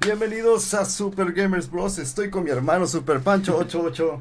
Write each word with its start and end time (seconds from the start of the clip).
Bienvenidos 0.00 0.74
a 0.74 0.84
Super 0.84 1.32
Gamers 1.32 1.70
Bros. 1.70 1.98
Estoy 1.98 2.28
con 2.28 2.44
mi 2.44 2.50
hermano 2.50 2.86
Super 2.86 3.20
Pancho 3.20 3.56
88. 3.56 4.20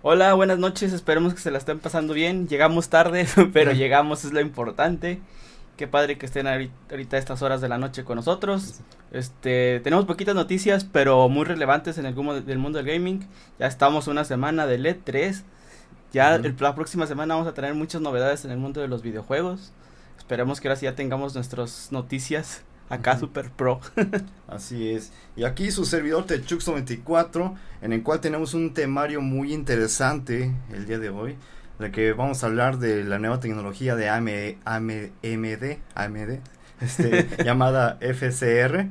Hola, 0.00 0.32
buenas 0.32 0.58
noches. 0.58 0.94
Esperemos 0.94 1.34
que 1.34 1.40
se 1.40 1.50
la 1.50 1.58
estén 1.58 1.80
pasando 1.80 2.14
bien. 2.14 2.48
Llegamos 2.48 2.88
tarde, 2.88 3.26
pero 3.52 3.72
llegamos, 3.72 4.24
es 4.24 4.32
lo 4.32 4.40
importante. 4.40 5.20
Qué 5.76 5.86
padre 5.86 6.16
que 6.16 6.24
estén 6.24 6.46
ahorita 6.46 7.16
a 7.16 7.18
estas 7.18 7.42
horas 7.42 7.60
de 7.60 7.68
la 7.68 7.76
noche 7.76 8.04
con 8.04 8.16
nosotros. 8.16 8.80
Este, 9.12 9.80
tenemos 9.80 10.06
poquitas 10.06 10.34
noticias, 10.34 10.84
pero 10.84 11.28
muy 11.28 11.44
relevantes 11.44 11.98
en 11.98 12.06
el 12.06 12.14
mundo 12.14 12.40
del 12.40 12.58
mundo 12.58 12.78
del 12.78 12.86
gaming. 12.86 13.28
Ya 13.58 13.66
estamos 13.66 14.06
una 14.06 14.24
semana 14.24 14.66
de 14.66 14.78
E3. 14.78 15.42
Ya 16.12 16.38
la 16.38 16.74
próxima 16.74 17.06
semana 17.06 17.34
vamos 17.34 17.48
a 17.48 17.54
tener 17.54 17.74
muchas 17.74 18.00
novedades 18.00 18.46
en 18.46 18.50
el 18.50 18.56
mundo 18.56 18.80
de 18.80 18.88
los 18.88 19.02
videojuegos. 19.02 19.72
Esperemos 20.16 20.60
que 20.60 20.68
ahora 20.68 20.76
sí 20.76 20.84
ya 20.84 20.94
tengamos 20.94 21.34
nuestras 21.34 21.92
noticias 21.92 22.62
acá 22.88 23.18
super 23.18 23.50
pro. 23.50 23.80
Así 24.48 24.90
es. 24.90 25.12
Y 25.36 25.44
aquí 25.44 25.70
su 25.70 25.84
servidor 25.84 26.26
Techux94, 26.26 27.54
en 27.82 27.92
el 27.92 28.02
cual 28.02 28.20
tenemos 28.20 28.54
un 28.54 28.74
temario 28.74 29.20
muy 29.20 29.52
interesante 29.52 30.52
el 30.72 30.86
día 30.86 30.98
de 30.98 31.10
hoy, 31.10 31.36
de 31.78 31.90
que 31.90 32.12
vamos 32.12 32.42
a 32.42 32.46
hablar 32.46 32.78
de 32.78 33.04
la 33.04 33.18
nueva 33.18 33.40
tecnología 33.40 33.94
de 33.94 34.08
AMD, 34.08 34.56
AMD, 34.64 36.38
este, 36.80 37.28
llamada 37.44 37.98
FCR. 38.00 38.86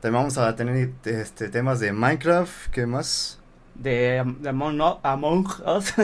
También 0.00 0.20
vamos 0.20 0.38
a 0.38 0.54
tener 0.54 0.90
este, 1.04 1.48
temas 1.48 1.80
de 1.80 1.92
Minecraft, 1.92 2.70
¿qué 2.70 2.86
más? 2.86 3.40
De, 3.74 4.20
Among, 4.20 4.80
Us. 4.80 5.94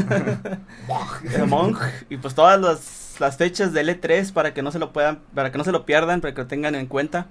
Among, 1.38 1.76
y 2.08 2.16
pues 2.16 2.34
todas 2.34 2.60
las 2.60 3.09
las 3.20 3.36
fechas 3.36 3.72
del 3.72 3.88
E3 3.88 4.32
para 4.32 4.54
que 4.54 4.62
no 4.62 4.72
se 4.72 4.78
lo 4.78 4.92
puedan, 4.92 5.20
para 5.34 5.52
que 5.52 5.58
no 5.58 5.64
se 5.64 5.72
lo 5.72 5.86
pierdan, 5.86 6.20
para 6.20 6.34
que 6.34 6.40
lo 6.42 6.46
tengan 6.46 6.74
en 6.74 6.86
cuenta, 6.86 7.26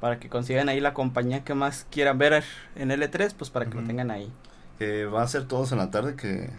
para 0.00 0.18
que 0.18 0.28
consigan 0.28 0.68
ahí 0.68 0.80
la 0.80 0.94
compañía 0.94 1.44
que 1.44 1.54
más 1.54 1.86
quieran 1.90 2.18
ver 2.18 2.44
en 2.76 2.90
el 2.90 3.02
E3, 3.02 3.34
pues 3.36 3.50
para 3.50 3.66
que 3.66 3.74
lo 3.74 3.84
tengan 3.84 4.10
ahí. 4.10 4.30
Que 4.78 5.06
va 5.06 5.22
a 5.22 5.28
ser 5.28 5.46
todos 5.46 5.72
en 5.72 5.78
la 5.78 5.90
tarde, 5.90 6.14
que... 6.14 6.50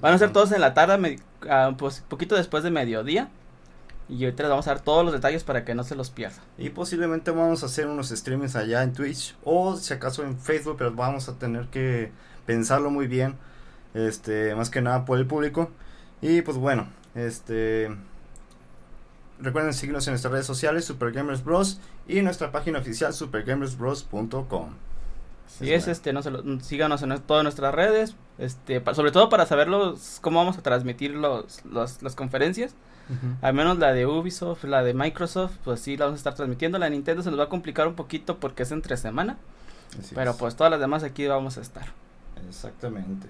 Van 0.00 0.14
a 0.14 0.18
ser 0.18 0.32
todos 0.32 0.52
en 0.52 0.60
la 0.60 0.74
tarde, 0.74 1.18
uh, 1.42 1.76
pues 1.76 2.04
poquito 2.08 2.36
después 2.36 2.62
de 2.62 2.70
mediodía. 2.70 3.28
Y 4.08 4.24
ahorita 4.24 4.44
les 4.44 4.50
vamos 4.50 4.66
a 4.68 4.74
dar 4.74 4.80
todos 4.80 5.04
los 5.04 5.12
detalles 5.12 5.44
para 5.44 5.64
que 5.64 5.74
no 5.74 5.84
se 5.84 5.94
los 5.94 6.08
pierda. 6.08 6.38
Y 6.56 6.70
posiblemente 6.70 7.30
vamos 7.30 7.62
a 7.62 7.66
hacer 7.66 7.86
unos 7.88 8.08
streamings 8.08 8.56
allá 8.56 8.82
en 8.82 8.94
Twitch 8.94 9.36
o 9.44 9.76
si 9.76 9.92
acaso 9.92 10.22
en 10.22 10.38
Facebook, 10.38 10.76
pero 10.78 10.94
vamos 10.94 11.28
a 11.28 11.34
tener 11.34 11.66
que 11.66 12.10
pensarlo 12.46 12.90
muy 12.90 13.06
bien. 13.06 13.36
Este, 13.92 14.54
más 14.54 14.70
que 14.70 14.80
nada 14.80 15.04
por 15.04 15.18
el 15.18 15.26
público. 15.26 15.70
Y 16.22 16.40
pues 16.40 16.56
bueno, 16.56 16.88
este 17.14 17.90
Recuerden 19.40 19.72
seguirnos 19.72 20.06
en 20.08 20.12
nuestras 20.12 20.32
redes 20.32 20.46
sociales, 20.46 20.84
Super 20.84 21.12
Gamers 21.12 21.44
Bros. 21.44 21.80
Y 22.06 22.22
nuestra 22.22 22.50
página 22.50 22.78
oficial, 22.78 23.12
supergamersbros.com. 23.12 24.70
Y 25.60 25.72
es, 25.72 25.88
este, 25.88 26.12
no 26.12 26.22
se 26.22 26.30
lo, 26.30 26.60
síganos 26.60 27.02
en 27.02 27.18
todas 27.20 27.42
nuestras 27.42 27.74
redes, 27.74 28.14
este, 28.36 28.82
sobre 28.94 29.10
todo 29.10 29.28
para 29.28 29.46
saber 29.46 29.68
cómo 30.20 30.38
vamos 30.38 30.58
a 30.58 30.62
transmitir 30.62 31.12
los, 31.12 31.64
las 31.64 32.14
conferencias. 32.14 32.74
Al 33.40 33.54
menos 33.54 33.78
la 33.78 33.94
de 33.94 34.04
Ubisoft, 34.04 34.64
la 34.64 34.82
de 34.82 34.92
Microsoft, 34.92 35.52
pues 35.64 35.80
sí 35.80 35.96
la 35.96 36.04
vamos 36.04 36.18
a 36.18 36.20
estar 36.20 36.34
transmitiendo. 36.34 36.78
La 36.78 36.84
de 36.86 36.90
Nintendo 36.90 37.22
se 37.22 37.30
nos 37.30 37.40
va 37.40 37.44
a 37.44 37.48
complicar 37.48 37.88
un 37.88 37.94
poquito 37.94 38.38
porque 38.38 38.64
es 38.64 38.70
entre 38.70 38.98
semana. 38.98 39.38
pero 40.14 40.36
pues 40.36 40.56
todas 40.56 40.70
las 40.70 40.78
demás 40.78 41.02
aquí 41.04 41.26
vamos 41.26 41.56
a 41.56 41.62
estar. 41.62 41.86
Exactamente. 42.46 43.28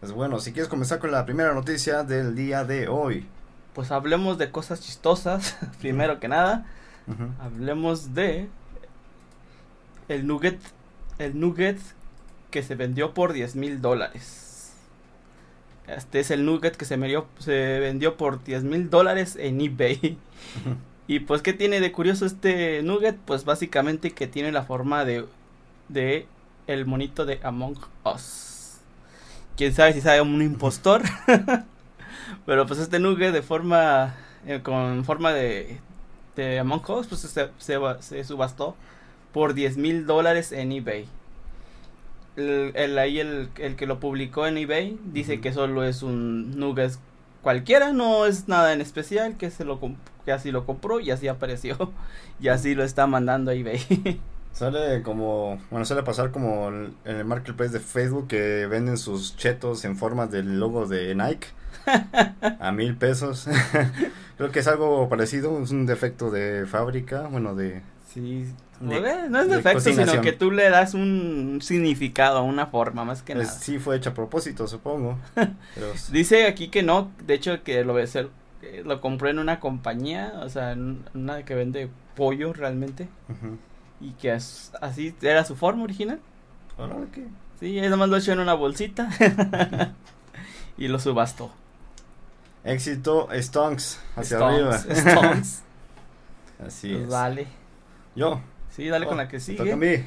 Pues 0.00 0.10
bueno, 0.10 0.40
si 0.40 0.52
quieres 0.52 0.68
comenzar 0.68 0.98
con 0.98 1.12
la 1.12 1.24
primera 1.24 1.54
noticia 1.54 2.02
del 2.02 2.34
día 2.34 2.64
de 2.64 2.88
hoy 2.88 3.24
pues 3.74 3.90
hablemos 3.90 4.38
de 4.38 4.50
cosas 4.50 4.80
chistosas, 4.80 5.56
primero 5.80 6.20
que 6.20 6.28
nada. 6.28 6.66
Hablemos 7.40 8.14
de 8.14 8.48
el 10.08 10.26
nugget, 10.26 10.60
el 11.18 11.38
nugget 11.38 11.78
que 12.50 12.62
se 12.62 12.76
vendió 12.76 13.12
por 13.12 13.32
10 13.32 13.56
mil 13.56 13.80
dólares. 13.80 14.74
Este 15.88 16.20
es 16.20 16.30
el 16.30 16.44
nugget 16.44 16.76
que 16.76 16.84
se, 16.84 16.96
se 17.38 17.80
vendió 17.80 18.16
por 18.16 18.44
10 18.44 18.64
mil 18.64 18.88
dólares 18.88 19.36
en 19.38 19.60
eBay. 19.60 20.18
Y 21.08 21.20
pues, 21.20 21.42
¿qué 21.42 21.52
tiene 21.52 21.80
de 21.80 21.92
curioso 21.92 22.24
este 22.24 22.80
nugget? 22.82 23.16
Pues 23.16 23.44
básicamente 23.44 24.12
que 24.12 24.28
tiene 24.28 24.52
la 24.52 24.62
forma 24.62 25.04
de, 25.04 25.26
de 25.88 26.26
el 26.68 26.86
monito 26.86 27.26
de 27.26 27.40
Among 27.42 27.76
Us. 28.04 28.78
Quién 29.56 29.74
sabe 29.74 29.92
si 29.92 30.00
sabe 30.00 30.20
un 30.20 30.40
impostor. 30.40 31.02
Pero 32.46 32.66
pues 32.66 32.80
este 32.80 32.98
nugget 32.98 33.32
de 33.32 33.42
forma, 33.42 34.14
eh, 34.46 34.60
con 34.62 35.04
forma 35.04 35.32
de, 35.32 35.78
de 36.36 36.58
Among 36.58 36.82
Us, 36.90 37.06
pues 37.06 37.20
se, 37.20 37.50
se, 37.58 38.24
subastó 38.24 38.76
por 39.32 39.54
10 39.54 39.76
mil 39.76 40.06
dólares 40.06 40.52
en 40.52 40.72
eBay. 40.72 41.06
El, 42.36 42.72
el 42.74 42.98
ahí 42.98 43.20
el, 43.20 43.50
el, 43.58 43.76
que 43.76 43.86
lo 43.86 44.00
publicó 44.00 44.46
en 44.46 44.56
eBay 44.56 44.98
dice 45.04 45.40
que 45.40 45.52
solo 45.52 45.84
es 45.84 46.02
un 46.02 46.58
nugget 46.58 46.92
cualquiera, 47.42 47.92
no 47.92 48.24
es 48.24 48.48
nada 48.48 48.72
en 48.72 48.80
especial, 48.80 49.36
que 49.36 49.50
se 49.50 49.64
lo 49.64 49.78
que 50.24 50.32
así 50.32 50.50
lo 50.50 50.64
compró 50.64 51.00
y 51.00 51.10
así 51.10 51.28
apareció 51.28 51.92
y 52.40 52.48
así 52.48 52.74
lo 52.74 52.84
está 52.84 53.06
mandando 53.06 53.50
a 53.50 53.54
eBay. 53.54 54.20
Sale 54.52 55.02
como, 55.02 55.58
bueno, 55.70 55.86
suele 55.86 56.02
pasar 56.02 56.30
como 56.30 56.68
en 56.68 56.94
el 57.04 57.24
marketplace 57.24 57.72
de 57.72 57.80
Facebook 57.80 58.28
que 58.28 58.66
venden 58.66 58.98
sus 58.98 59.34
chetos 59.34 59.84
en 59.86 59.96
forma 59.96 60.26
del 60.26 60.60
logo 60.60 60.86
de 60.86 61.14
Nike 61.14 61.48
a 62.60 62.72
mil 62.72 62.96
pesos. 62.96 63.46
Creo 64.36 64.50
que 64.50 64.60
es 64.60 64.66
algo 64.66 65.08
parecido, 65.08 65.62
es 65.62 65.70
un 65.70 65.86
defecto 65.86 66.30
de 66.30 66.66
fábrica, 66.66 67.28
bueno, 67.28 67.54
de... 67.54 67.82
Sí, 68.12 68.46
no 68.82 69.40
es 69.40 69.48
defecto, 69.48 69.80
sino 69.80 70.20
que 70.20 70.32
tú 70.32 70.50
le 70.50 70.68
das 70.68 70.94
un 70.94 71.60
significado 71.62 72.38
a 72.38 72.42
una 72.42 72.66
forma, 72.66 73.04
más 73.04 73.22
que 73.22 73.34
pues 73.34 73.46
nada. 73.46 73.58
Sí 73.58 73.78
fue 73.78 73.96
hecho 73.96 74.10
a 74.10 74.14
propósito, 74.14 74.66
supongo. 74.66 75.18
Dice 76.10 76.46
aquí 76.46 76.68
que 76.68 76.82
no, 76.82 77.10
de 77.24 77.34
hecho 77.34 77.62
que 77.62 77.84
lo, 77.84 77.94
lo 78.84 79.00
compró 79.00 79.28
en 79.28 79.38
una 79.38 79.60
compañía, 79.60 80.32
o 80.42 80.48
sea, 80.48 80.76
una 81.14 81.44
que 81.44 81.54
vende 81.54 81.88
pollo 82.16 82.52
realmente. 82.52 83.08
Y 84.00 84.10
que 84.12 84.32
así 84.32 85.14
era 85.22 85.44
su 85.44 85.54
forma 85.54 85.84
original. 85.84 86.18
¿qué? 87.12 87.26
Sí, 87.60 87.78
él 87.78 87.90
nomás 87.90 88.08
lo 88.08 88.16
echó 88.16 88.32
en 88.32 88.40
una 88.40 88.54
bolsita 88.54 89.08
y 90.76 90.88
lo 90.88 90.98
subastó. 90.98 91.52
Éxito, 92.64 93.28
Stonks, 93.32 94.00
hacia 94.16 94.38
arriba. 94.38 94.78
Stonks. 94.78 95.62
Así 96.64 96.90
pues 96.90 97.02
es. 97.02 97.08
Dale. 97.08 97.46
Yo. 98.14 98.40
Sí, 98.70 98.88
dale 98.88 99.06
con 99.06 99.16
la 99.16 99.28
que 99.28 99.40
sigue. 99.40 99.58
Toca 99.58 99.74
a 99.74 99.76
mí. 99.76 99.94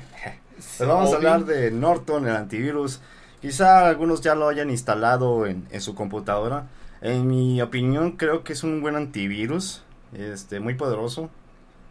Pues 0.56 0.88
vamos 0.88 1.12
a 1.12 1.18
hablar 1.18 1.44
de 1.44 1.70
Norton, 1.70 2.30
el 2.30 2.34
antivirus. 2.34 3.02
Quizá 3.42 3.90
algunos 3.90 4.22
ya 4.22 4.36
lo 4.36 4.48
hayan 4.48 4.70
instalado 4.70 5.46
en, 5.48 5.68
en, 5.70 5.82
su 5.82 5.96
computadora. 5.96 6.70
En 7.02 7.28
mi 7.28 7.62
opinión, 7.62 8.14
creo 8.14 8.46
que 8.46 8.54
es 8.54 8.64
un 8.64 8.80
buen 8.80 8.96
antivirus. 8.96 9.84
Este, 10.14 10.62
muy 10.62 10.76
poderoso 10.76 11.30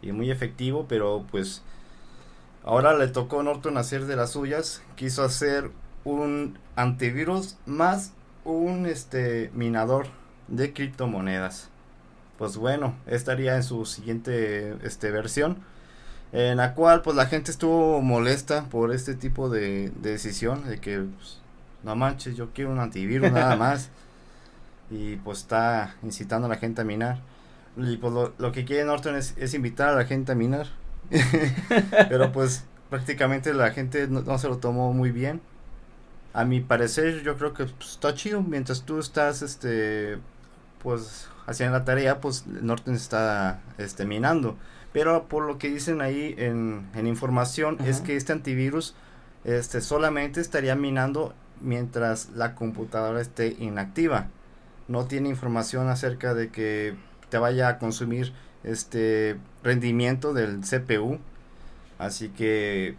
y 0.01 0.13
muy 0.13 0.31
efectivo, 0.31 0.87
pero 0.89 1.25
pues 1.29 1.61
ahora 2.63 2.97
le 2.97 3.07
tocó 3.07 3.41
a 3.41 3.43
Norton 3.43 3.77
hacer 3.77 4.05
de 4.05 4.15
las 4.15 4.31
suyas. 4.31 4.81
Quiso 4.95 5.23
hacer 5.23 5.69
un 6.05 6.57
antivirus 6.75 7.57
más 7.67 8.13
un 8.45 8.87
este 8.87 9.51
minador 9.53 10.07
de 10.47 10.73
criptomonedas. 10.73 11.69
Pues 12.37 12.57
bueno, 12.57 12.95
estaría 13.07 13.55
en 13.55 13.63
su 13.63 13.85
siguiente 13.85 14.75
este, 14.83 15.09
versión, 15.11 15.57
en 16.33 16.57
la 16.57 16.73
cual 16.73 17.01
pues 17.01 17.15
la 17.15 17.27
gente 17.27 17.51
estuvo 17.51 18.01
molesta 18.01 18.65
por 18.65 18.93
este 18.93 19.15
tipo 19.15 19.49
de, 19.49 19.91
decisión, 20.01 20.67
de 20.67 20.79
que 20.79 20.99
pues, 20.99 21.39
no 21.83 21.95
manches, 21.95 22.35
yo 22.35 22.51
quiero 22.53 22.71
un 22.71 22.79
antivirus 22.79 23.31
nada 23.31 23.55
más, 23.57 23.89
y 24.91 25.15
pues 25.17 25.39
está 25.39 25.95
incitando 26.03 26.47
a 26.47 26.49
la 26.49 26.57
gente 26.57 26.81
a 26.81 26.83
minar. 26.83 27.19
Y 27.77 27.97
pues 27.97 28.13
lo, 28.37 28.51
que 28.51 28.65
quiere 28.65 28.85
Norton 28.85 29.15
es, 29.15 29.53
invitar 29.53 29.89
a 29.89 29.95
la 29.95 30.05
gente 30.05 30.33
a 30.33 30.35
minar, 30.35 30.67
pero 32.09 32.31
pues 32.31 32.65
prácticamente 32.89 33.53
la 33.53 33.71
gente 33.71 34.07
no, 34.07 34.37
se 34.37 34.47
lo 34.47 34.57
tomó 34.57 34.93
muy 34.93 35.11
bien 35.11 35.41
a 36.33 36.43
mi 36.45 36.59
parecer 36.59 37.23
yo 37.23 37.37
creo 37.37 37.53
que 37.53 37.65
pues, 37.65 37.91
está 37.91 38.13
chido 38.13 38.41
mientras 38.41 38.83
tú 38.83 38.99
estás 38.99 39.41
este 39.41 40.17
pues 40.85 41.27
hacían 41.47 41.71
la 41.71 41.83
tarea, 41.83 42.21
pues 42.21 42.45
Norton 42.45 42.93
está 42.93 43.59
este, 43.79 44.05
minando. 44.05 44.55
Pero 44.93 45.27
por 45.27 45.45
lo 45.45 45.57
que 45.57 45.67
dicen 45.67 45.99
ahí 45.99 46.35
en, 46.37 46.87
en 46.93 47.07
información 47.07 47.77
es 47.83 48.01
que 48.01 48.15
este 48.15 48.33
antivirus 48.33 48.93
este, 49.45 49.81
solamente 49.81 50.41
estaría 50.41 50.75
minando 50.75 51.33
mientras 51.59 52.29
la 52.35 52.53
computadora 52.53 53.19
esté 53.19 53.55
inactiva. 53.59 54.27
No 54.87 55.05
tiene 55.05 55.27
información 55.27 55.89
acerca 55.89 56.35
de 56.35 56.49
que 56.49 56.95
te 57.29 57.39
vaya 57.39 57.67
a 57.67 57.79
consumir 57.79 58.31
este 58.63 59.37
rendimiento 59.63 60.33
del 60.33 60.61
CPU. 60.61 61.17
Así 61.97 62.29
que... 62.29 62.95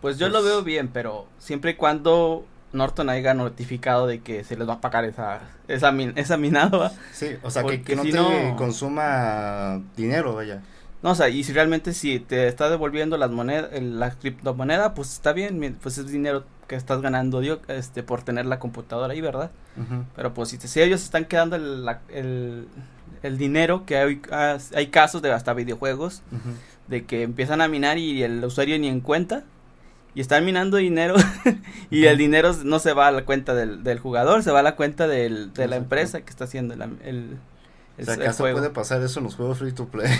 Pues 0.00 0.16
yo 0.16 0.28
lo 0.28 0.38
pues 0.40 0.44
veo 0.46 0.62
bien, 0.62 0.88
pero 0.88 1.26
siempre 1.38 1.72
y 1.72 1.74
cuando 1.74 2.46
Norton 2.72 3.08
haya 3.08 3.34
notificado 3.34 4.06
de 4.06 4.20
que 4.20 4.44
se 4.44 4.56
les 4.56 4.68
va 4.68 4.74
a 4.74 4.80
pagar 4.80 5.04
esa 5.04 5.40
esa, 5.68 5.94
esa 6.16 6.36
minado. 6.36 6.90
Sí, 7.12 7.28
o 7.42 7.50
sea, 7.50 7.62
que, 7.64 7.96
no 7.96 8.02
te 8.02 8.54
consuma 8.56 9.82
dinero, 9.96 10.34
vaya. 10.34 10.62
No, 11.02 11.10
o 11.10 11.14
sea, 11.14 11.28
y 11.28 11.44
si 11.44 11.52
realmente 11.52 11.94
si 11.94 12.18
te 12.18 12.48
está 12.48 12.68
devolviendo 12.68 13.16
las 13.16 13.30
monedas, 13.30 13.70
la 13.80 14.10
criptomoneda, 14.10 14.94
pues 14.94 15.12
está 15.12 15.32
bien, 15.32 15.76
pues 15.80 15.98
es 15.98 16.10
dinero 16.10 16.44
que 16.66 16.74
estás 16.74 17.00
ganando 17.00 17.40
este 17.68 18.02
por 18.02 18.22
tener 18.22 18.46
la 18.46 18.58
computadora 18.58 19.12
ahí, 19.12 19.20
¿verdad? 19.20 19.50
Pero 20.16 20.34
pues 20.34 20.48
si, 20.48 20.58
si 20.58 20.80
ellos 20.80 21.04
están 21.04 21.24
quedando 21.24 21.54
el, 21.54 21.88
el, 23.22 23.38
dinero, 23.38 23.86
que 23.86 23.96
hay, 23.96 24.20
hay 24.74 24.86
casos 24.88 25.22
de 25.22 25.30
hasta 25.30 25.54
videojuegos, 25.54 26.22
de 26.88 27.04
que 27.04 27.22
empiezan 27.22 27.60
a 27.60 27.68
minar 27.68 27.96
y 27.98 28.24
el 28.24 28.44
usuario 28.44 28.76
ni 28.78 28.88
en 28.88 29.00
cuenta, 29.00 29.44
y 30.18 30.20
están 30.20 30.44
minando 30.44 30.78
dinero 30.78 31.14
y 31.92 32.06
el 32.06 32.18
dinero 32.18 32.52
no 32.64 32.80
se 32.80 32.92
va 32.92 33.06
a 33.06 33.12
la 33.12 33.24
cuenta 33.24 33.54
del, 33.54 33.84
del 33.84 34.00
jugador, 34.00 34.42
se 34.42 34.50
va 34.50 34.58
a 34.58 34.62
la 34.64 34.74
cuenta 34.74 35.06
del, 35.06 35.52
de 35.52 35.68
la 35.68 35.76
empresa 35.76 36.22
que 36.22 36.30
está 36.30 36.42
haciendo 36.42 36.74
el, 36.74 36.82
el, 37.04 37.38
o 38.00 38.04
sea, 38.04 38.14
¿acaso 38.14 38.42
puede 38.42 38.70
pasar 38.70 39.00
eso 39.00 39.20
en 39.20 39.26
los 39.26 39.36
juegos 39.36 39.58
free 39.60 39.70
to 39.70 39.86
play? 39.86 40.10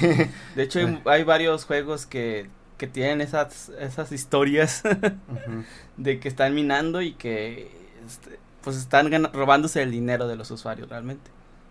De 0.55 0.63
hecho, 0.63 0.79
hay, 1.05 1.25
varios 1.25 1.65
juegos 1.65 2.07
que, 2.07 2.49
que 2.77 2.87
tienen 2.87 3.21
esas, 3.21 3.73
esas 3.81 4.13
historias 4.13 4.85
de 5.97 6.21
que 6.21 6.29
están 6.29 6.55
minando 6.55 7.03
y 7.03 7.15
que 7.15 7.69
este, 8.07 8.39
pues 8.63 8.77
están 8.77 9.11
robándose 9.33 9.83
el 9.83 9.91
dinero 9.91 10.29
de 10.29 10.37
los 10.37 10.49
usuarios 10.53 10.89
realmente. 10.89 11.29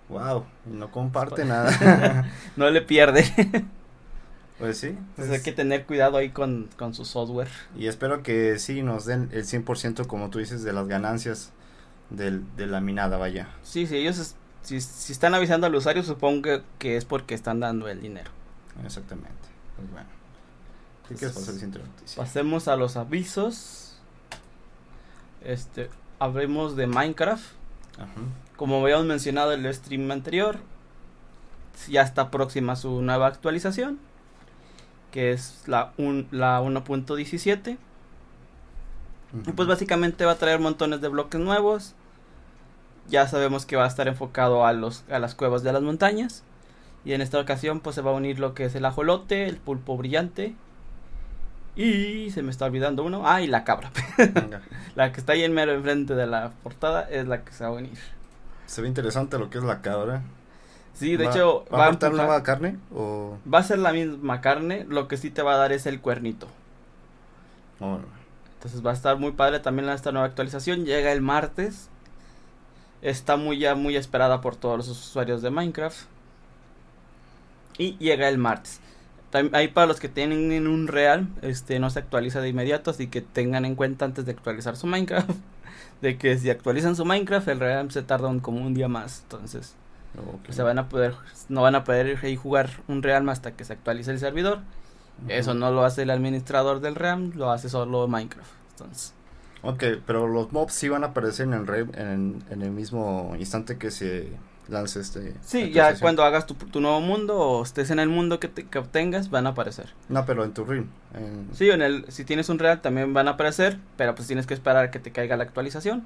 Wow, 0.10 0.44
no 0.66 0.92
comparte 0.92 1.46
nada. 1.46 2.30
no 2.58 2.70
le 2.72 2.82
pierde. 2.82 3.24
Pues 4.60 4.80
sí. 4.80 4.88
Entonces 4.88 5.34
hay 5.34 5.42
que 5.42 5.52
tener 5.52 5.86
cuidado 5.86 6.18
ahí 6.18 6.30
con, 6.30 6.70
con 6.78 6.94
su 6.94 7.06
software. 7.06 7.50
Y 7.78 7.88
espero 7.88 8.24
que 8.24 8.58
sí 8.58 8.82
nos 8.82 9.06
den 9.06 9.30
el 9.32 9.44
100% 9.44 10.08
como 10.08 10.30
tú 10.30 10.40
dices 10.40 10.64
de 10.64 10.74
las 10.74 10.88
ganancias 10.88 11.52
del, 12.10 12.44
de 12.56 12.66
la 12.66 12.82
minada, 12.82 13.18
vaya. 13.18 13.50
Sí, 13.62 13.86
sí, 13.86 13.98
ellos 13.98 14.36
si, 14.64 14.82
si 14.82 15.14
están 15.14 15.36
avisando 15.36 15.68
al 15.68 15.76
usuario 15.76 16.04
supongo 16.04 16.62
que, 16.80 16.98
es 16.98 17.06
porque 17.06 17.36
están 17.36 17.60
dando 17.60 17.88
el 17.88 18.02
dinero. 18.02 18.32
Exactamente. 18.84 19.32
Pues 19.76 19.92
bueno. 19.92 20.10
¿Qué 21.08 21.16
quieres 21.16 21.38
pasar 21.38 21.54
noticia? 21.56 22.18
Pasemos 22.18 22.68
a 22.68 22.76
los 22.76 22.98
avisos. 22.98 23.98
Este, 25.44 25.90
hablemos 26.20 26.76
de 26.76 26.88
Minecraft. 26.88 27.46
Ajá. 27.98 28.08
Como 28.56 28.82
habíamos 28.82 29.06
mencionado 29.06 29.54
en 29.54 29.66
el 29.66 29.74
stream 29.74 30.10
anterior, 30.10 30.58
ya 31.88 32.02
está 32.02 32.32
próxima 32.32 32.76
su 32.76 33.02
nueva 33.02 33.28
actualización 33.28 34.00
que 35.18 35.32
es 35.32 35.64
la, 35.66 35.94
un, 35.98 36.28
la 36.30 36.62
1.17. 36.62 37.76
Y 39.48 39.52
pues 39.54 39.68
básicamente 39.68 40.26
va 40.26 40.34
a 40.34 40.38
traer 40.38 40.60
montones 40.60 41.02
de 41.02 41.08
bloques 41.08 41.42
nuevos. 41.42 41.96
Ya 43.10 43.28
sabemos 43.28 43.66
que 43.66 43.76
va 43.76 43.86
a 43.86 43.88
estar 43.88 44.08
enfocado 44.08 44.64
a, 44.64 44.74
los, 44.74 45.06
a 45.10 45.18
las 45.18 45.34
cuevas 45.34 45.64
de 45.64 45.74
las 45.74 45.82
montañas. 45.82 46.44
Y 47.04 47.14
en 47.14 47.22
esta 47.22 47.40
ocasión 47.40 47.80
pues 47.80 47.96
se 47.96 48.04
va 48.04 48.12
a 48.12 48.14
unir 48.14 48.38
lo 48.38 48.54
que 48.54 48.66
es 48.66 48.76
el 48.76 48.86
ajolote, 48.86 49.48
el 49.48 49.58
pulpo 49.58 49.98
brillante. 49.98 50.54
Y 51.76 52.30
se 52.30 52.44
me 52.44 52.52
está 52.52 52.66
olvidando 52.66 53.04
uno. 53.04 53.24
Ah, 53.28 53.42
y 53.42 53.48
la 53.48 53.64
cabra. 53.64 53.90
la 54.96 55.12
que 55.12 55.20
está 55.20 55.34
ahí 55.34 55.44
en 55.44 55.54
mero 55.56 55.72
enfrente 55.72 56.14
de 56.14 56.28
la 56.28 56.52
portada 56.62 57.10
es 57.10 57.28
la 57.28 57.44
que 57.44 57.54
se 57.54 57.64
va 57.64 57.72
a 57.72 57.74
unir. 57.74 57.98
Se 58.68 58.84
ve 58.84 58.88
interesante 58.88 59.40
lo 59.40 59.50
que 59.50 59.58
es 59.58 59.64
la 59.64 59.82
cabra. 59.82 60.22
Sí, 60.98 61.16
de 61.16 61.26
hecho... 61.26 61.66
¿Va, 61.72 61.86
a 61.86 61.88
aportar 61.88 62.14
nueva 62.14 62.42
carne? 62.42 62.78
O... 62.94 63.38
Va 63.52 63.60
a 63.60 63.64
ser 63.64 63.78
la 63.78 63.94
misma 63.94 64.42
carne, 64.42 64.86
lo 64.90 65.08
que 65.08 65.18
sí 65.18 65.30
te 65.30 65.44
va 65.44 65.54
a 65.54 65.58
dar 65.58 65.72
es 65.72 65.86
el 65.86 66.02
cuernito. 66.02 66.48
Entonces 67.80 68.84
va 68.84 68.92
a 68.92 68.94
estar 68.94 69.18
muy 69.18 69.34
padre 69.34 69.60
también 69.60 69.88
esta 69.90 70.12
nueva 70.12 70.28
actualización. 70.28 70.86
Llega 70.86 71.12
el 71.12 71.22
martes. 71.22 71.90
Está 73.04 73.38
muy 73.38 73.60
ya 73.60 73.76
muy 73.76 73.96
esperada 73.96 74.42
por 74.42 74.56
todos 74.56 74.78
los 74.78 74.88
usuarios 74.90 75.44
de 75.44 75.52
Minecraft. 75.52 76.08
Y 77.78 77.96
llega 78.00 78.28
el 78.28 78.40
martes. 78.40 78.80
ahí 79.54 79.68
para 79.68 79.86
los 79.86 80.00
que 80.00 80.10
tienen 80.10 80.68
un 80.68 80.88
real, 80.88 81.28
este 81.44 81.78
no 81.78 81.92
se 81.92 82.00
actualiza 82.00 82.42
de 82.42 82.50
inmediato, 82.50 82.90
así 82.90 83.06
que 83.06 83.22
tengan 83.22 83.66
en 83.66 83.76
cuenta 83.76 84.06
antes 84.06 84.26
de 84.26 84.32
actualizar 84.32 84.76
su 84.76 84.88
Minecraft, 84.88 85.30
de 86.02 86.18
que 86.18 86.36
si 86.40 86.50
actualizan 86.50 86.96
su 86.96 87.06
Minecraft, 87.06 87.48
el 87.50 87.60
real 87.60 87.92
se 87.92 88.02
tarda 88.02 88.36
como 88.42 88.66
un 88.66 88.74
día 88.74 88.88
más. 88.88 89.22
Entonces, 89.22 89.76
se 90.50 90.64
van 90.64 90.80
a 90.80 90.90
poder, 90.90 91.16
no 91.50 91.62
van 91.62 91.76
a 91.76 91.84
poder 91.84 92.18
jugar 92.38 92.70
un 92.88 93.04
Realm 93.04 93.30
hasta 93.30 93.52
que 93.52 93.66
se 93.66 93.74
actualice 93.74 94.12
el 94.12 94.20
servidor. 94.20 94.60
Eso 95.28 95.54
no 95.54 95.72
lo 95.72 95.84
hace 95.84 96.04
el 96.04 96.12
administrador 96.12 96.80
del 96.80 96.96
Realm, 96.96 97.32
lo 97.36 97.52
hace 97.52 97.70
solo 97.70 98.08
Minecraft. 98.08 98.52
Entonces. 98.72 99.14
Ok, 99.64 99.84
pero 100.06 100.28
los 100.28 100.52
mobs 100.52 100.74
sí 100.74 100.90
van 100.90 101.04
a 101.04 101.08
aparecer 101.08 101.48
en 101.48 101.54
el 101.54 101.68
Realm 101.68 101.92
en, 101.96 102.44
el 102.50 102.72
mismo 102.72 103.36
instante 103.40 103.78
que 103.78 103.90
se 103.90 104.30
lance 104.68 105.00
este. 105.00 105.34
Sí, 105.42 105.72
ya 105.72 105.98
cuando 106.00 106.24
hagas 106.24 106.46
tu, 106.46 106.80
nuevo 106.80 107.02
mundo 107.02 107.38
o 107.40 107.64
estés 107.64 107.90
en 107.90 108.00
el 108.00 108.10
mundo 108.10 108.40
que, 108.40 108.48
te, 108.48 108.78
obtengas, 108.78 109.32
van 109.32 109.48
a 109.48 109.50
aparecer. 109.50 109.94
No, 110.10 110.26
pero 110.26 110.44
en 110.44 110.54
tu 110.54 110.64
Realm. 110.66 110.88
Sí, 111.54 111.70
en 111.70 111.82
el, 111.82 112.06
si 112.12 112.24
tienes 112.24 112.50
un 112.50 112.60
Realm 112.60 112.82
también 112.82 113.14
van 113.14 113.28
a 113.28 113.32
aparecer, 113.32 113.80
pero 113.98 114.14
pues 114.14 114.28
tienes 114.28 114.46
que 114.46 114.54
esperar 114.54 114.86
a 114.86 114.92
que 114.92 115.00
te 115.00 115.12
caiga 115.12 115.36
la 115.36 115.44
actualización 115.44 116.06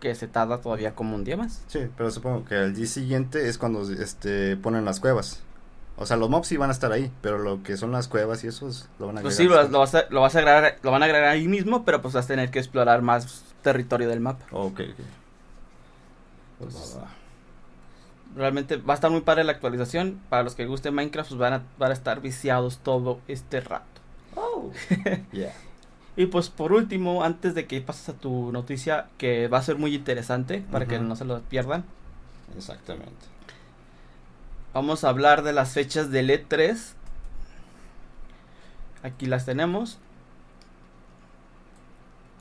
que 0.00 0.14
se 0.14 0.28
tarda 0.28 0.60
todavía 0.60 0.94
como 0.94 1.14
un 1.14 1.24
día 1.24 1.36
más. 1.36 1.62
Sí, 1.66 1.88
pero 1.96 2.10
supongo 2.10 2.44
que 2.44 2.54
el 2.56 2.74
día 2.74 2.86
siguiente 2.86 3.48
es 3.48 3.58
cuando 3.58 3.82
este 3.90 4.56
ponen 4.56 4.84
las 4.84 5.00
cuevas. 5.00 5.42
O 5.96 6.06
sea, 6.06 6.16
los 6.16 6.30
mobs 6.30 6.46
sí 6.46 6.56
van 6.56 6.70
a 6.70 6.72
estar 6.72 6.92
ahí, 6.92 7.10
pero 7.22 7.38
lo 7.38 7.62
que 7.64 7.76
son 7.76 7.90
las 7.90 8.06
cuevas 8.06 8.44
y 8.44 8.46
eso 8.46 8.68
lo 8.98 9.06
van 9.06 9.16
a 9.16 9.20
agregar. 9.20 9.22
Pues 9.22 9.36
sí, 9.36 9.44
lo, 9.44 9.78
vas 9.78 9.94
a, 9.94 10.04
lo, 10.10 10.20
vas 10.20 10.36
a 10.36 10.38
agregar, 10.38 10.78
lo 10.82 10.92
van 10.92 11.02
a 11.02 11.06
agregar 11.06 11.28
ahí 11.28 11.48
mismo, 11.48 11.84
pero 11.84 12.00
pues 12.00 12.14
vas 12.14 12.26
a 12.26 12.28
tener 12.28 12.50
que 12.50 12.60
explorar 12.60 13.02
más 13.02 13.42
territorio 13.62 14.08
del 14.08 14.20
mapa. 14.20 14.44
ok, 14.52 14.80
pues, 16.60 16.98
realmente 18.36 18.76
va 18.76 18.94
a 18.94 18.96
estar 18.96 19.10
muy 19.10 19.22
padre 19.22 19.44
la 19.44 19.52
actualización. 19.52 20.20
Para 20.28 20.42
los 20.44 20.54
que 20.54 20.66
gusten 20.66 20.94
Minecraft, 20.94 21.30
pues 21.30 21.38
van 21.38 21.52
a, 21.54 21.62
van 21.78 21.90
a 21.90 21.94
estar 21.94 22.20
viciados 22.20 22.78
todo 22.78 23.20
este 23.26 23.60
rato. 23.60 23.84
Oh, 24.36 24.70
yeah. 25.32 25.52
Y 26.18 26.26
pues 26.26 26.48
por 26.48 26.72
último, 26.72 27.22
antes 27.22 27.54
de 27.54 27.68
que 27.68 27.80
pases 27.80 28.08
a 28.08 28.12
tu 28.12 28.50
noticia, 28.50 29.06
que 29.18 29.46
va 29.46 29.58
a 29.58 29.62
ser 29.62 29.78
muy 29.78 29.94
interesante 29.94 30.64
para 30.72 30.84
que 30.86 30.98
no 30.98 31.14
se 31.14 31.24
lo 31.24 31.40
pierdan. 31.42 31.84
Exactamente. 32.56 33.12
Vamos 34.74 35.04
a 35.04 35.10
hablar 35.10 35.44
de 35.44 35.52
las 35.52 35.74
fechas 35.74 36.10
del 36.10 36.30
E3. 36.30 36.76
Aquí 39.04 39.26
las 39.26 39.46
tenemos. 39.46 40.00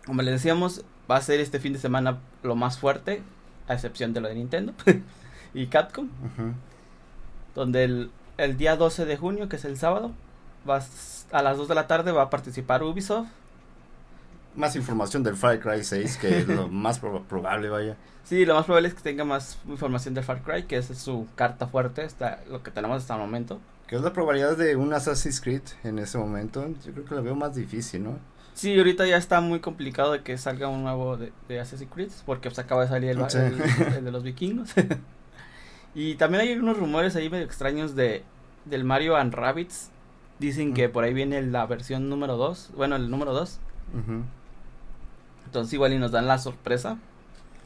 Como 0.07 0.23
les 0.23 0.33
decíamos, 0.33 0.83
va 1.09 1.18
a 1.18 1.21
ser 1.21 1.39
este 1.39 1.59
fin 1.59 1.73
de 1.73 1.77
semana 1.77 2.18
lo 2.41 2.56
más 2.56 2.80
fuerte, 2.80 3.21
a 3.68 3.75
excepción 3.75 4.12
de 4.12 4.21
lo 4.21 4.27
de 4.27 4.33
Nintendo 4.33 4.73
y 5.53 5.68
Capcom. 5.68 6.09
Donde 7.53 7.83
el, 7.83 8.12
el, 8.38 8.57
día 8.57 8.75
12 8.75 9.06
de 9.06 9.18
junio, 9.18 9.47
que 9.47 9.57
es 9.57 9.65
el 9.65 9.77
sábado, 9.77 10.13
a 10.65 11.41
las 11.44 11.57
2 11.57 11.68
de 11.68 11.75
la 11.75 11.85
tarde 11.85 12.12
va 12.12 12.23
a 12.23 12.30
participar 12.31 12.81
Ubisoft 12.81 13.27
más 14.57 14.75
información 14.75 15.23
del 15.23 15.35
Far 15.35 15.59
Cry 15.59 15.83
6, 15.83 16.18
que 16.18 16.40
es 16.40 16.47
lo 16.47 16.68
más 16.69 16.99
probable, 16.99 17.69
vaya. 17.69 17.95
Sí, 18.23 18.45
lo 18.45 18.56
más 18.56 18.66
probable 18.66 18.90
es 18.90 18.94
que 18.94 19.02
tenga 19.02 19.23
más 19.23 19.57
información 19.68 20.14
del 20.14 20.23
Far 20.23 20.42
Cry, 20.42 20.64
que 20.64 20.78
es 20.78 20.87
su 20.87 21.28
carta 21.35 21.68
fuerte, 21.68 22.04
está, 22.04 22.42
lo 22.49 22.64
que 22.64 22.71
tenemos 22.71 22.97
hasta 22.97 23.14
el 23.14 23.21
momento. 23.21 23.59
¿Qué 23.87 23.95
es 23.95 24.02
la 24.02 24.11
probabilidad 24.11 24.57
de 24.57 24.76
un 24.76 24.94
Assassin's 24.94 25.40
Creed 25.40 25.61
en 25.83 25.99
ese 25.99 26.18
momento? 26.18 26.68
Yo 26.85 26.92
creo 26.92 27.06
que 27.06 27.16
lo 27.16 27.23
veo 27.23 27.35
más 27.35 27.56
difícil, 27.56 28.04
¿no? 28.04 28.19
Sí, 28.54 28.78
ahorita 28.78 29.06
ya 29.06 29.18
está 29.18 29.40
muy 29.40 29.59
complicado 29.59 30.11
de 30.11 30.23
que 30.23 30.37
salga 30.37 30.68
un 30.68 30.83
nuevo 30.83 31.16
de, 31.16 31.59
Assassin's 31.59 31.92
Creed, 31.94 32.09
porque 32.26 32.49
pues 32.49 32.59
acaba 32.59 32.81
de 32.81 32.90
salir 32.90 33.11
el, 33.11 33.19
el, 33.19 34.04
de 34.04 34.11
los 34.11 34.23
vikingos. 34.23 34.73
y 35.95 36.16
también 36.16 36.42
hay 36.42 36.54
unos 36.54 36.78
rumores 36.78 37.16
ahí 37.16 37.30
medio 37.30 37.45
extraños 37.45 37.95
de 37.95 38.23
del 38.66 38.83
Mario 38.83 39.16
and 39.16 39.33
Rabbits. 39.33 39.92
Dicen 40.40 40.73
que 40.73 40.90
por 40.90 41.04
ahí 41.04 41.14
viene 41.14 41.42
la 41.42 41.66
versión 41.66 42.09
número 42.09 42.37
2, 42.37 42.71
bueno, 42.76 42.95
el 42.95 43.09
número 43.09 43.33
2. 43.33 43.59
Entonces 45.47 45.73
igual 45.73 45.94
y 45.94 45.97
nos 45.97 46.11
dan 46.11 46.27
la 46.27 46.37
sorpresa. 46.37 46.97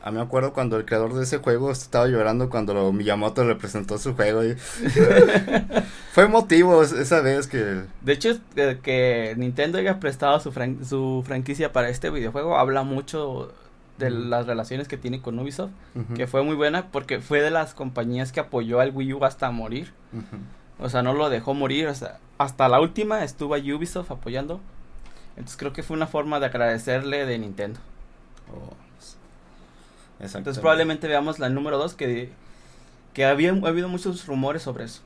A 0.03 0.11
mí 0.11 0.17
me 0.17 0.23
acuerdo 0.23 0.53
cuando 0.53 0.77
el 0.77 0.85
creador 0.85 1.13
de 1.13 1.23
ese 1.23 1.39
juego 1.39 1.71
estaba 1.71 2.07
llorando 2.07 2.49
cuando 2.49 2.91
Miyamoto 2.91 3.43
le 3.43 3.55
presentó 3.55 3.97
su 3.97 4.15
juego. 4.15 4.41
Fue 6.11 6.27
motivo 6.27 6.83
esa 6.83 7.21
vez 7.21 7.47
que... 7.47 7.83
De 8.01 8.13
hecho, 8.13 8.37
que 8.81 9.33
Nintendo 9.37 9.77
haya 9.77 9.99
prestado 9.99 10.39
su, 10.39 10.51
su 10.83 11.23
franquicia 11.25 11.71
para 11.71 11.89
este 11.89 12.09
videojuego 12.09 12.57
habla 12.57 12.83
mucho 12.83 13.51
de 13.97 14.09
las 14.09 14.47
relaciones 14.47 14.87
que 14.87 14.97
tiene 14.97 15.21
con 15.21 15.37
Ubisoft, 15.39 15.71
que 16.15 16.25
fue 16.25 16.43
muy 16.43 16.55
buena 16.55 16.87
porque 16.87 17.19
fue 17.19 17.41
de 17.41 17.51
las 17.51 17.75
compañías 17.75 18.31
que 18.31 18.39
apoyó 18.39 18.79
al 18.79 18.91
Wii 18.95 19.13
U 19.13 19.25
hasta 19.25 19.51
morir. 19.51 19.93
O 20.79 20.89
sea, 20.89 21.03
no 21.03 21.13
lo 21.13 21.29
dejó 21.29 21.53
morir, 21.53 21.87
o 21.87 21.93
sea, 21.93 22.19
hasta 22.39 22.67
la 22.67 22.79
última 22.79 23.23
estuvo 23.23 23.55
Ubisoft 23.55 24.09
apoyando 24.09 24.59
entonces 25.35 25.57
creo 25.57 25.73
que 25.73 25.83
fue 25.83 25.95
una 25.95 26.07
forma 26.07 26.39
de 26.39 26.47
agradecerle 26.47 27.25
de 27.25 27.37
Nintendo. 27.39 27.79
Oh, 28.53 28.73
Entonces 30.19 30.59
probablemente 30.59 31.07
veamos 31.07 31.39
la 31.39 31.49
número 31.49 31.77
2 31.77 31.95
que, 31.95 32.29
que 33.13 33.25
había 33.25 33.51
ha 33.51 33.67
habido 33.67 33.87
muchos 33.87 34.25
rumores 34.27 34.61
sobre 34.61 34.85
eso. 34.85 35.01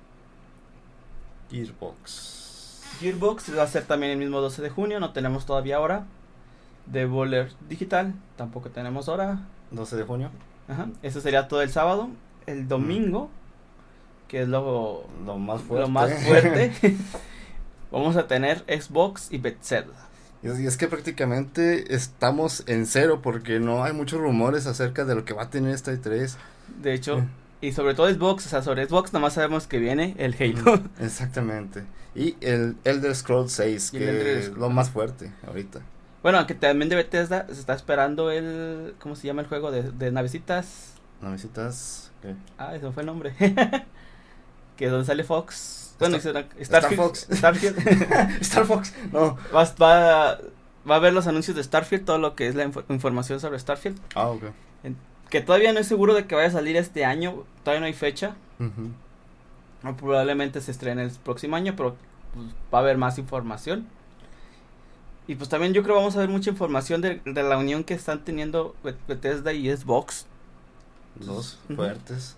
Gearbox. 1.52 2.82
Gearbox 3.00 3.58
va 3.58 3.64
a 3.64 3.68
ser 3.68 3.84
también 3.84 4.12
el 4.12 4.18
mismo 4.18 4.42
12 4.42 4.62
de 4.62 4.70
junio, 4.70 5.00
no 5.00 5.14
tenemos 5.14 5.46
todavía 5.46 5.80
hora. 5.80 6.06
De 6.86 7.06
Boller 7.06 7.52
Digital, 7.68 8.14
tampoco 8.36 8.70
tenemos 8.70 9.08
hora. 9.08 9.40
12 9.72 9.96
de 9.96 10.04
junio. 10.04 10.32
Ajá, 10.68 10.88
eso 11.02 11.22
sería 11.22 11.48
todo 11.48 11.62
el 11.62 11.70
sábado. 11.70 12.10
El 12.46 12.68
domingo 12.68 13.30
que 14.28 14.42
es 14.42 14.48
lo, 14.48 15.06
lo 15.26 15.38
más 15.38 15.62
fuerte. 15.62 15.82
Lo 15.82 15.90
más 15.90 16.14
fuerte. 16.24 16.74
Vamos 17.92 18.16
a 18.16 18.28
tener 18.28 18.60
Xbox 18.68 19.32
y 19.32 19.38
Bethesda. 19.38 19.94
Y 20.46 20.68
es 20.68 20.78
que 20.78 20.88
prácticamente 20.88 21.96
estamos 21.96 22.64
en 22.68 22.86
cero 22.86 23.20
porque 23.24 23.60
no 23.60 23.84
hay 23.84 23.94
muchos 23.94 24.22
rumores 24.22 24.68
acerca 24.68 25.04
de 25.04 25.16
lo 25.16 25.26
que 25.26 25.34
va 25.34 25.44
a 25.44 25.50
tener 25.50 25.74
esta 25.74 25.92
E3. 25.92 26.36
De 26.82 26.94
hecho, 26.94 27.26
y 27.62 27.72
sobre 27.72 27.96
todo 27.96 28.08
Xbox, 28.14 28.46
o 28.46 28.50
sea, 28.50 28.62
sobre 28.62 28.86
Xbox 28.86 29.12
nomás 29.12 29.34
sabemos 29.34 29.66
que 29.66 29.80
viene 29.80 30.14
el 30.20 30.36
Halo. 30.40 30.84
Exactamente. 31.00 31.84
Y 32.14 32.36
el 32.42 32.76
Elder 32.84 33.16
Scrolls 33.16 33.52
6, 33.54 33.92
que 33.92 34.38
es 34.38 34.50
lo 34.50 34.70
más 34.70 34.92
fuerte 34.92 35.34
ahorita. 35.48 35.82
Bueno, 36.22 36.38
aunque 36.38 36.54
también 36.54 36.90
de 36.90 36.96
Bethesda 36.96 37.48
se 37.48 37.60
está 37.60 37.74
esperando 37.74 38.30
el, 38.30 38.94
¿cómo 39.00 39.16
se 39.16 39.28
llama 39.28 39.42
el 39.42 39.48
juego? 39.48 39.72
De, 39.72 39.92
de 39.92 40.12
navecitas. 40.12 40.94
Navecitas, 41.22 42.12
¿qué? 42.22 42.36
Ah, 42.58 42.76
ese 42.76 42.92
fue 42.92 43.02
el 43.02 43.08
nombre. 43.08 43.34
que 44.78 44.88
donde 44.88 45.06
sale 45.06 45.24
Fox. 45.24 45.85
Bueno, 46.00 46.18
Star, 46.18 46.48
Starfield. 46.62 47.02
Fox. 47.02 47.28
Starfield. 47.32 47.78
Star 48.42 48.66
Fox. 48.66 48.94
No. 49.12 49.38
Va, 49.54 49.64
va, 49.82 50.40
va, 50.90 50.96
a 50.96 51.00
ver 51.00 51.14
los 51.14 51.28
anuncios 51.28 51.56
de 51.56 51.64
Starfield, 51.64 52.06
todo 52.06 52.18
lo 52.18 52.36
que 52.36 52.48
es 52.48 52.56
la 52.56 52.70
información 52.90 53.40
sobre 53.40 53.60
Starfield. 53.60 54.00
Ah, 54.14 54.30
ok. 54.30 54.44
que 55.30 55.42
todavía 55.42 55.74
no 55.74 55.80
es 55.80 55.88
seguro 55.88 56.14
de 56.14 56.28
que 56.28 56.36
vaya 56.36 56.48
a 56.48 56.52
salir 56.52 56.76
este 56.76 57.06
año. 57.06 57.44
Todavía 57.64 57.82
no 57.82 57.86
hay 57.88 57.94
fecha. 57.94 58.36
Probablemente 59.98 60.62
se 60.62 60.72
estrene 60.72 61.04
el 61.04 61.12
próximo 61.12 61.56
año, 61.56 61.76
pero 61.76 61.96
pues, 62.34 62.48
va 62.74 62.80
a 62.80 62.82
haber 62.82 62.98
más 62.98 63.18
información. 63.18 63.88
Y 65.28 65.36
pues 65.36 65.50
también 65.50 65.74
yo 65.74 65.82
creo 65.82 65.96
vamos 65.96 66.16
a 66.16 66.20
ver 66.20 66.30
mucha 66.30 66.52
información 66.52 67.02
de, 67.02 67.22
de 67.26 67.44
la 67.44 67.58
unión 67.58 67.84
que 67.84 67.94
están 67.96 68.24
teniendo 68.24 68.76
Bethesda 69.08 69.54
y 69.54 69.76
Xbox. 69.76 70.28
Dos 71.16 71.58
fuertes. 71.74 72.36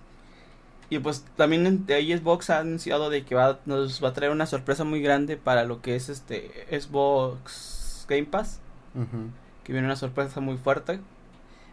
Y 0.89 0.99
pues 0.99 1.25
también 1.35 1.85
de 1.85 1.93
ahí 1.95 2.17
Xbox 2.17 2.49
ha 2.49 2.59
anunciado 2.59 3.09
de 3.09 3.23
que 3.25 3.35
va, 3.35 3.59
nos 3.65 4.01
va 4.03 4.09
a 4.09 4.13
traer 4.13 4.31
una 4.31 4.45
sorpresa 4.45 4.83
muy 4.85 5.01
grande 5.01 5.35
para 5.35 5.65
lo 5.65 5.81
que 5.81 5.95
es 5.95 6.07
este 6.07 6.51
Xbox 6.71 8.05
Game 8.07 8.25
Pass. 8.25 8.59
Que 9.63 9.73
viene 9.73 9.85
una 9.85 9.97
sorpresa 9.97 10.39
muy 10.39 10.57
fuerte. 10.57 10.99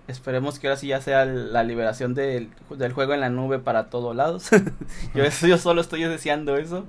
Esperemos 0.09 0.59
que 0.59 0.66
ahora 0.66 0.78
sí 0.78 0.88
ya 0.88 1.00
sea 1.00 1.25
la 1.25 1.62
liberación 1.62 2.14
del, 2.14 2.50
del 2.76 2.92
juego 2.92 3.14
en 3.14 3.21
la 3.21 3.30
nube 3.30 3.59
para 3.59 3.88
todos 3.88 4.14
lados. 4.14 4.50
yo, 5.14 5.25
yo 5.25 5.59
solo 5.59 5.80
estoy 5.80 6.02
deseando 6.02 6.56
eso. 6.59 6.85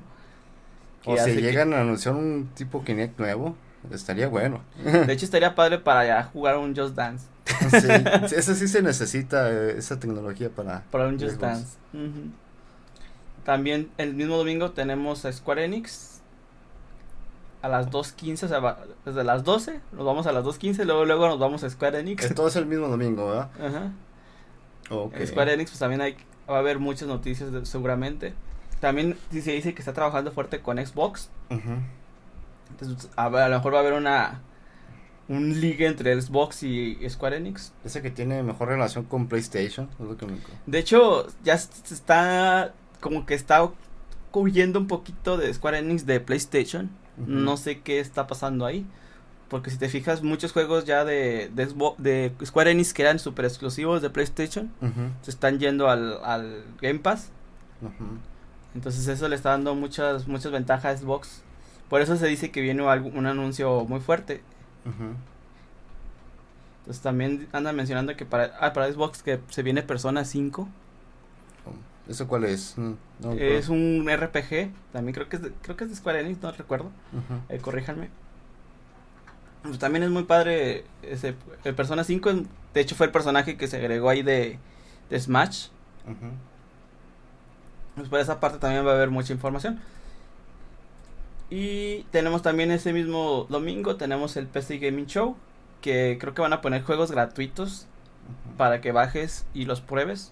O 1.06 1.16
si 1.18 1.36
llegan 1.36 1.74
a 1.74 1.82
anunciar 1.82 2.16
un 2.16 2.50
tipo 2.56 2.84
Kinect 2.84 3.20
nuevo, 3.20 3.56
estaría 3.92 4.28
bueno. 4.28 4.62
De 4.84 5.14
hecho, 5.14 5.26
estaría 5.26 5.54
padre 5.56 5.78
para 5.78 6.06
ya 6.06 6.24
jugar 6.24 6.58
un 6.58 6.76
Just 6.76 6.96
Dance. 6.96 7.28
Sí, 7.70 8.36
eso 8.36 8.56
sí 8.56 8.68
se 8.68 8.82
necesita, 8.82 9.52
eh, 9.52 9.78
esa 9.78 10.00
tecnología 10.00 10.50
para... 10.50 10.84
Para 10.92 11.08
un 11.08 11.20
Just 11.20 11.40
Dance. 11.40 11.78
También 13.44 13.90
el 13.98 14.16
mismo 14.16 14.38
domingo 14.38 14.72
tenemos 14.72 15.26
a 15.26 15.32
Square 15.32 15.66
Enix 15.66 16.22
a 17.62 17.68
las 17.68 17.90
2.15, 17.90 18.44
o 18.44 18.48
sea, 18.48 18.78
desde 19.06 19.24
las 19.24 19.44
12 19.44 19.80
nos 19.94 20.06
vamos 20.06 20.28
a 20.28 20.32
las 20.32 20.44
2.15, 20.44 20.84
luego 20.86 21.06
luego 21.06 21.28
nos 21.28 21.40
vamos 21.40 21.64
a 21.64 21.70
Square 21.70 22.00
Enix. 22.00 22.34
Todo 22.36 22.48
es 22.48 22.56
el 22.56 22.66
mismo 22.66 22.88
domingo, 22.88 23.28
¿verdad? 23.28 23.50
Ajá. 23.60 23.92
Square 25.26 25.54
Enix, 25.54 25.72
pues 25.72 25.80
también 25.80 26.02
hay, 26.02 26.16
va 26.50 26.58
a 26.58 26.60
haber 26.60 26.80
muchas 26.80 27.08
noticias 27.08 27.50
seguramente. 27.68 28.34
También 28.80 29.18
se 29.32 29.52
dice 29.52 29.74
que 29.74 29.82
está 29.82 29.94
trabajando 29.94 30.32
fuerte 30.32 30.62
con 30.62 30.78
Xbox. 30.78 31.30
Entonces, 31.50 33.10
a, 33.16 33.26
a, 33.26 33.50
lo 33.50 33.56
mejor 33.56 33.74
va 33.74 33.78
a 33.78 33.82
haber 33.82 33.94
una 33.94 34.42
un 35.28 35.60
liga 35.60 35.88
entre 35.88 36.20
Xbox 36.20 36.64
y 36.64 36.98
Square 37.10 37.38
Enix. 37.38 37.74
Ese 37.84 38.02
que 38.02 38.12
tiene 38.12 38.44
mejor 38.44 38.70
relación 38.70 39.06
con 39.06 39.28
PlayStation, 39.28 39.90
De 40.66 40.80
hecho, 40.80 41.28
ya 41.44 41.54
está 41.54 42.74
como 43.00 43.26
que 43.26 43.34
está 43.34 43.70
huyendo 44.34 44.80
un 44.80 44.88
poquito 44.88 45.38
de 45.38 45.54
Square 45.54 45.80
Enix 45.80 46.06
de 46.06 46.20
PlayStation. 46.20 46.90
No 47.18 47.56
sé 47.58 47.80
qué 47.80 48.00
está 48.00 48.28
pasando 48.28 48.66
ahí. 48.66 48.86
Porque 49.48 49.70
si 49.70 49.78
te 49.78 49.90
fijas, 49.90 50.24
muchos 50.24 50.52
juegos 50.52 50.86
ya 50.86 51.06
de, 51.06 51.52
de, 51.54 52.32
Square 52.44 52.72
Enix 52.72 52.94
que 52.94 53.04
eran 53.04 53.20
super 53.20 53.46
exclusivos 53.46 54.02
de 54.02 54.10
PlayStation 54.10 54.72
se 55.22 55.32
están 55.32 55.60
yendo 55.60 55.90
al, 55.90 56.20
al 56.24 56.64
Game 56.82 57.00
Pass. 57.00 57.30
Entonces 58.74 59.08
eso 59.08 59.30
le 59.30 59.36
está 59.36 59.52
dando 59.52 59.74
muchas, 59.76 60.28
muchas 60.28 60.52
ventajas 60.52 60.86
a 60.86 60.98
Xbox. 60.98 61.44
Por 61.90 62.02
eso 62.02 62.18
se 62.18 62.28
dice 62.28 62.52
que 62.52 62.62
viene 62.62 62.84
un 62.84 63.26
anuncio 63.26 63.86
muy 63.86 64.00
fuerte. 64.00 64.42
Entonces 66.80 67.02
también 67.02 67.48
andan 67.52 67.76
mencionando 67.76 68.16
que 68.16 68.26
para, 68.26 68.56
ah, 68.60 68.74
para 68.74 68.92
Xbox 68.92 69.24
que 69.24 69.40
se 69.50 69.64
viene 69.64 69.82
Persona 69.82 70.24
5. 70.24 70.68
¿Eso 72.08 72.28
cuál 72.28 72.44
es? 72.44 72.76
es 73.34 73.70
un 73.70 74.08
RPG, 74.08 74.72
también 74.94 75.14
creo 75.14 75.28
que 75.28 75.38
es 75.38 75.42
de, 75.42 75.52
creo 75.64 75.76
que 75.76 75.86
es 75.86 75.90
de 75.90 75.96
Square 75.96 76.22
Enix, 76.22 76.40
no 76.42 76.52
recuerdo. 76.52 76.92
Eh, 77.50 77.58
corríjanme. 77.58 78.10
Pues 79.64 79.80
también 79.80 80.04
es 80.04 80.12
muy 80.12 80.24
padre 80.24 80.86
ese 81.02 81.34
el 81.64 81.74
Persona 81.74 82.04
5, 82.04 82.32
de 82.76 82.82
hecho 82.82 82.94
fue 82.96 83.08
el 83.08 83.12
personaje 83.12 83.58
que 83.58 83.68
se 83.68 83.78
agregó 83.78 84.10
ahí 84.10 84.22
de, 84.22 84.60
de 85.10 85.20
Smash. 85.20 85.70
Pues 87.96 88.10
por 88.10 88.20
esa 88.20 88.40
parte 88.40 88.60
también 88.60 88.86
va 88.86 88.92
a 88.92 88.96
haber 88.96 89.10
mucha 89.10 89.34
información. 89.34 89.80
Y 91.50 92.04
tenemos 92.12 92.42
también 92.42 92.72
ese 92.72 92.92
mismo 92.94 93.46
domingo, 93.50 93.98
tenemos 93.98 94.36
el 94.38 94.48
PC 94.48 94.80
Gaming 94.80 95.06
Show, 95.06 95.36
que 95.82 96.18
creo 96.20 96.34
que 96.34 96.42
van 96.42 96.54
a 96.54 96.62
poner 96.62 96.84
juegos 96.84 97.12
gratuitos 97.12 97.88
para 98.58 98.82
que 98.82 98.92
bajes 98.92 99.46
y 99.54 99.66
los 99.66 99.82
pruebes. 99.82 100.32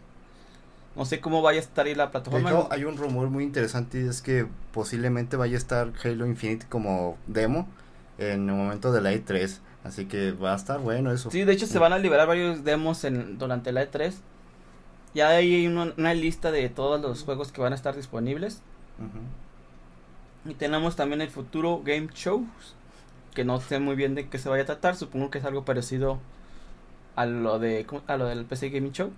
No 0.95 1.05
sé 1.05 1.19
cómo 1.19 1.41
vaya 1.41 1.59
a 1.59 1.63
estar 1.63 1.85
ahí 1.85 1.95
la 1.95 2.11
plataforma. 2.11 2.51
De 2.51 2.55
hecho, 2.55 2.67
hay 2.71 2.83
un 2.85 2.97
rumor 2.97 3.29
muy 3.29 3.43
interesante 3.43 4.01
y 4.01 4.07
es 4.07 4.21
que 4.21 4.45
posiblemente 4.71 5.37
vaya 5.37 5.55
a 5.55 5.57
estar 5.57 5.91
Halo 6.03 6.27
Infinite 6.27 6.67
como 6.69 7.17
demo 7.27 7.67
en 8.17 8.49
el 8.49 8.55
momento 8.55 8.91
de 8.91 9.01
la 9.01 9.11
E3. 9.11 9.59
Así 9.83 10.05
que 10.05 10.31
va 10.31 10.53
a 10.53 10.55
estar 10.55 10.79
bueno 10.79 11.11
eso. 11.11 11.29
Sí, 11.29 11.43
de 11.43 11.53
hecho 11.53 11.67
se 11.67 11.79
van 11.79 11.93
a 11.93 11.97
liberar 11.97 12.27
varios 12.27 12.63
demos 12.63 13.03
en, 13.03 13.37
durante 13.37 13.71
la 13.71 13.89
E3. 13.89 14.13
Ya 15.13 15.29
hay 15.29 15.67
una, 15.67 16.13
lista 16.13 16.51
de 16.51 16.69
todos 16.69 17.01
los 17.01 17.23
juegos 17.23 17.51
que 17.51 17.61
van 17.61 17.73
a 17.73 17.75
estar 17.75 17.95
disponibles. 17.95 18.61
Y 20.45 20.55
tenemos 20.55 20.95
también 20.95 21.21
el 21.21 21.29
futuro 21.29 21.81
Game 21.83 22.09
Shows. 22.13 22.75
Que 23.33 23.43
no 23.43 23.59
sé 23.59 23.79
muy 23.79 23.95
bien 23.95 24.15
de 24.15 24.27
qué 24.27 24.37
se 24.37 24.49
vaya 24.49 24.63
a 24.63 24.65
tratar. 24.65 24.95
Supongo 24.95 25.31
que 25.31 25.39
es 25.39 25.45
algo 25.45 25.65
parecido 25.65 26.19
a 27.15 27.25
lo 27.25 27.59
de 27.59 27.85
a 28.07 28.17
lo 28.17 28.25
del 28.25 28.45
PC 28.45 28.69
Gaming 28.69 28.91
Show. 28.91 29.11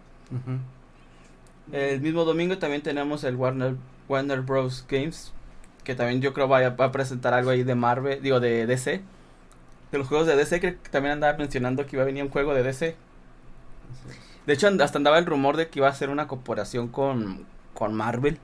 El 1.72 2.02
mismo 2.02 2.26
domingo 2.26 2.58
también 2.58 2.82
tenemos 2.82 3.24
el 3.24 3.36
Warner, 3.36 3.76
Warner 4.08 4.42
Bros. 4.42 4.86
Games. 4.88 5.34
Que 5.84 5.96
también 5.96 6.22
yo 6.22 6.34
creo 6.34 6.48
va 6.48 6.66
a, 6.66 6.92
presentar 6.92 7.34
algo 7.34 7.50
ahí 7.50 7.64
de 7.64 7.76
Marvel. 7.76 8.22
Digo, 8.22 8.40
de 8.40 8.66
DC. 8.66 9.02
De 9.92 9.98
los 9.98 10.08
juegos 10.08 10.28
de 10.28 10.36
DC. 10.36 10.60
que 10.60 10.72
también 10.74 11.14
andaba 11.14 11.38
mencionando 11.38 11.86
que 11.86 11.96
iba 11.96 12.04
a 12.04 12.06
venir 12.06 12.24
un 12.24 12.30
juego 12.30 12.54
de 12.54 12.64
DC. 12.64 12.96
De 14.46 14.54
hecho, 14.54 14.68
hasta 14.68 14.98
andaba 14.98 15.18
el 15.18 15.26
rumor 15.26 15.58
de 15.58 15.70
que 15.70 15.80
iba 15.80 15.88
a 15.88 15.94
ser 15.94 16.10
una 16.10 16.28
corporación 16.28 16.88
con, 16.88 17.46
con 17.74 17.94
Marvel 17.94 18.40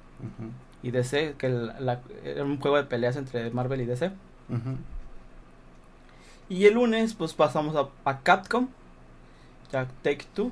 y 0.83 0.91
DC, 0.91 1.35
que 1.37 1.49
la, 1.49 1.99
era 2.23 2.43
un 2.43 2.59
juego 2.59 2.77
de 2.77 2.83
peleas 2.83 3.15
entre 3.15 3.49
Marvel 3.51 3.81
y 3.81 3.85
DC. 3.85 4.11
Y 6.49 6.65
el 6.65 6.73
lunes, 6.73 7.13
pues 7.13 7.33
pasamos 7.33 7.75
a, 8.05 8.19
Capcom, 8.19 8.67
ya 9.71 9.87
Take 10.01 10.25
Two. 10.33 10.51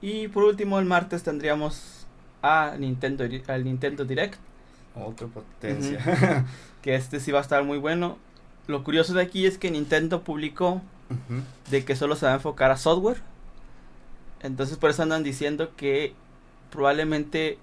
Y 0.00 0.28
por 0.28 0.44
último, 0.44 0.78
el 0.78 0.84
martes 0.84 1.22
tendríamos 1.22 2.06
a 2.42 2.74
Nintendo, 2.78 3.24
al 3.46 3.64
Nintendo 3.64 4.04
Direct. 4.04 4.38
Otra 4.96 5.28
potencia. 5.28 6.44
que 6.82 6.94
este 6.96 7.20
sí 7.20 7.30
va 7.30 7.38
a 7.38 7.42
estar 7.42 7.62
muy 7.62 7.78
bueno. 7.78 8.18
Lo 8.66 8.82
curioso 8.82 9.14
de 9.14 9.22
aquí 9.22 9.46
es 9.46 9.58
que 9.58 9.70
Nintendo 9.70 10.22
publicó 10.22 10.82
de 11.70 11.84
que 11.84 11.94
solo 11.94 12.16
se 12.16 12.26
va 12.26 12.32
a 12.32 12.36
enfocar 12.36 12.70
a 12.70 12.76
software 12.78 13.18
entonces 14.42 14.76
por 14.76 14.90
eso 14.90 15.02
andan 15.02 15.22
diciendo 15.22 15.70
que 15.76 16.14
probablemente 16.70 17.58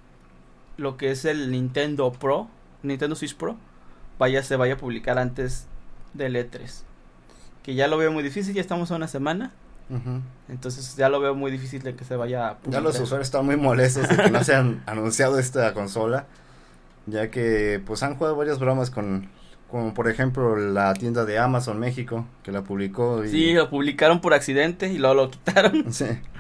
lo 0.80 0.98
que 0.98 1.12
es 1.12 1.26
el 1.26 1.52
Nintendo 1.52 2.12
Pro, 2.12 2.48
Nintendo 2.84 3.16
Switch 3.16 3.36
Pro, 3.36 3.58
vaya 4.18 4.42
se 4.44 4.56
vaya 4.56 4.76
a 4.76 4.78
publicar 4.78 5.20
antes 5.20 5.68
del 6.14 6.36
E3. 6.36 6.84
Que 7.64 7.76
ya 7.76 7.88
lo 7.88 7.98
veo 7.98 8.12
muy 8.12 8.24
difícil, 8.24 8.54
ya 8.54 8.62
estamos 8.62 8.92
a 8.92 8.96
una 8.96 9.08
semana. 9.08 9.52
Entonces 10.48 10.96
ya 10.98 11.10
lo 11.10 11.20
veo 11.20 11.34
muy 11.34 11.52
difícil 11.52 11.82
de 11.82 11.96
que 11.96 12.06
se 12.06 12.16
vaya 12.16 12.50
a 12.50 12.58
publicar. 12.58 12.82
Ya 12.82 12.88
los 12.88 13.00
usuarios 13.00 13.28
están 13.28 13.46
muy 13.46 13.58
molestos 13.58 14.08
de 14.08 14.18
que 14.18 14.30
no 14.30 14.44
se 14.44 14.56
han 14.56 14.84
anunciado 14.86 15.40
esta 15.40 15.74
consola. 15.74 16.28
Ya 17.08 17.32
que 17.32 17.82
pues 17.86 18.04
han 18.04 18.16
jugado 18.16 18.36
varias 18.36 18.60
bromas 18.60 18.92
con 18.92 19.30
como 19.70 19.94
por 19.94 20.08
ejemplo 20.10 20.56
la 20.56 20.94
tienda 20.94 21.26
de 21.26 21.38
Amazon 21.38 21.80
México 21.80 22.26
que 22.44 22.52
la 22.52 22.64
publicó 22.64 23.24
y... 23.24 23.30
Sí, 23.30 23.54
lo 23.54 23.70
publicaron 23.70 24.22
por 24.22 24.34
accidente 24.34 24.92
y 24.92 24.98
luego 25.00 25.16
lo 25.16 25.32
quitaron. 25.32 25.92
Sí. 25.92 26.06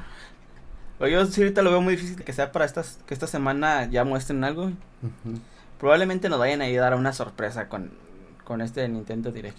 Yo 0.99 1.25
sí 1.25 1.41
ahorita 1.41 1.61
lo 1.61 1.71
veo 1.71 1.81
muy 1.81 1.95
difícil 1.95 2.23
que 2.23 2.33
sea 2.33 2.51
para 2.51 2.65
estas, 2.65 2.99
que 3.05 3.13
esta 3.13 3.27
semana 3.27 3.85
ya 3.89 4.03
muestren 4.03 4.43
algo. 4.43 4.71
Probablemente 5.79 6.27
nos 6.29 6.39
vayan 6.39 6.61
a 6.61 6.65
ayudar 6.65 6.93
a 6.93 6.97
una 6.97 7.13
sorpresa 7.13 7.69
con, 7.69 7.91
con 8.43 8.61
este 8.61 8.87
Nintendo 8.89 9.31
Direct. 9.31 9.57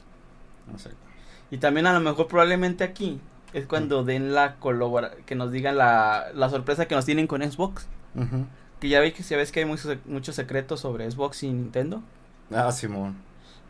Y 1.50 1.58
también 1.58 1.86
a 1.86 1.92
lo 1.94 2.00
mejor 2.00 2.28
probablemente 2.28 2.84
aquí 2.84 3.20
es 3.52 3.66
cuando 3.66 4.04
den 4.04 4.34
la 4.34 4.56
colabora 4.56 5.12
que 5.26 5.34
nos 5.34 5.50
digan 5.50 5.76
la, 5.78 6.26
la 6.34 6.50
sorpresa 6.50 6.86
que 6.86 6.94
nos 6.94 7.04
tienen 7.06 7.26
con 7.26 7.42
Xbox. 7.42 7.86
que 8.80 8.88
ya 8.88 9.00
ves 9.00 9.14
que 9.14 9.22
ya 9.22 9.36
ves 9.36 9.50
que 9.52 9.60
hay 9.60 9.66
muchos 9.66 9.96
muchos 10.06 10.34
secretos 10.34 10.80
sobre 10.80 11.10
Xbox 11.10 11.42
y 11.42 11.50
Nintendo. 11.50 12.02
Ah, 12.52 12.70
Simón. 12.70 13.16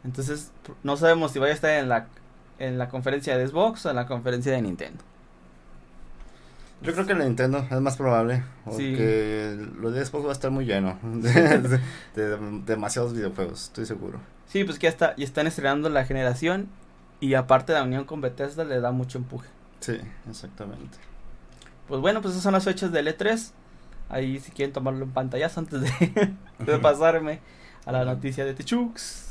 Entonces, 0.05 0.51
no 0.83 0.97
sabemos 0.97 1.33
si 1.33 1.39
vaya 1.39 1.53
a 1.53 1.55
estar 1.55 1.71
en 1.71 1.89
la 1.89 2.07
en 2.59 2.79
la 2.79 2.89
conferencia 2.89 3.39
de 3.39 3.47
Xbox 3.47 3.87
o 3.87 3.91
en 3.91 3.97
la 3.97 4.07
conferencia 4.07 4.53
de 4.53 4.61
Nintendo. 4.63 5.03
Yo 6.83 6.95
creo 6.95 7.07
que 7.07 7.15
la 7.15 7.25
Nintendo 7.25 7.67
es 7.71 7.81
más 7.81 7.97
probable. 7.97 8.43
Porque 8.65 9.69
lo 9.79 9.91
de 9.91 10.05
Xbox 10.05 10.25
va 10.25 10.31
a 10.31 10.33
estar 10.33 10.51
muy 10.51 10.65
lleno. 10.65 10.99
De, 12.15 12.39
demasiados 12.65 13.13
videojuegos, 13.13 13.65
estoy 13.65 13.85
seguro. 13.85 14.19
Sí, 14.47 14.65
pues 14.65 14.79
que 14.79 14.85
ya, 14.85 14.91
está, 14.91 15.17
ya 15.17 15.25
están 15.25 15.47
estrenando 15.47 15.91
la 15.91 16.05
generación. 16.05 16.69
Y 17.21 17.35
aparte 17.35 17.75
la 17.75 17.83
unión 17.83 18.05
con 18.05 18.23
Bethesda 18.23 18.65
le 18.65 18.81
da 18.81 18.93
mucho 18.93 19.19
empuje. 19.19 19.49
Sí, 19.81 19.99
exactamente. 20.29 20.97
Pues 21.87 22.01
bueno, 22.01 22.23
pues 22.23 22.33
esas 22.33 22.43
son 22.43 22.55
las 22.55 22.65
fechas 22.65 22.93
del 22.93 23.09
E3. 23.09 23.51
Ahí 24.09 24.41
si 24.41 24.51
quieren 24.51 24.73
tomarlo 24.73 25.05
en 25.05 25.11
pantallazo 25.11 25.61
antes 25.61 25.83
de, 25.83 26.35
de 26.59 26.79
pasarme 26.79 27.41
a 27.85 27.93
la 27.93 28.05
noticia 28.05 28.45
de 28.45 28.55
Techux. 28.55 29.27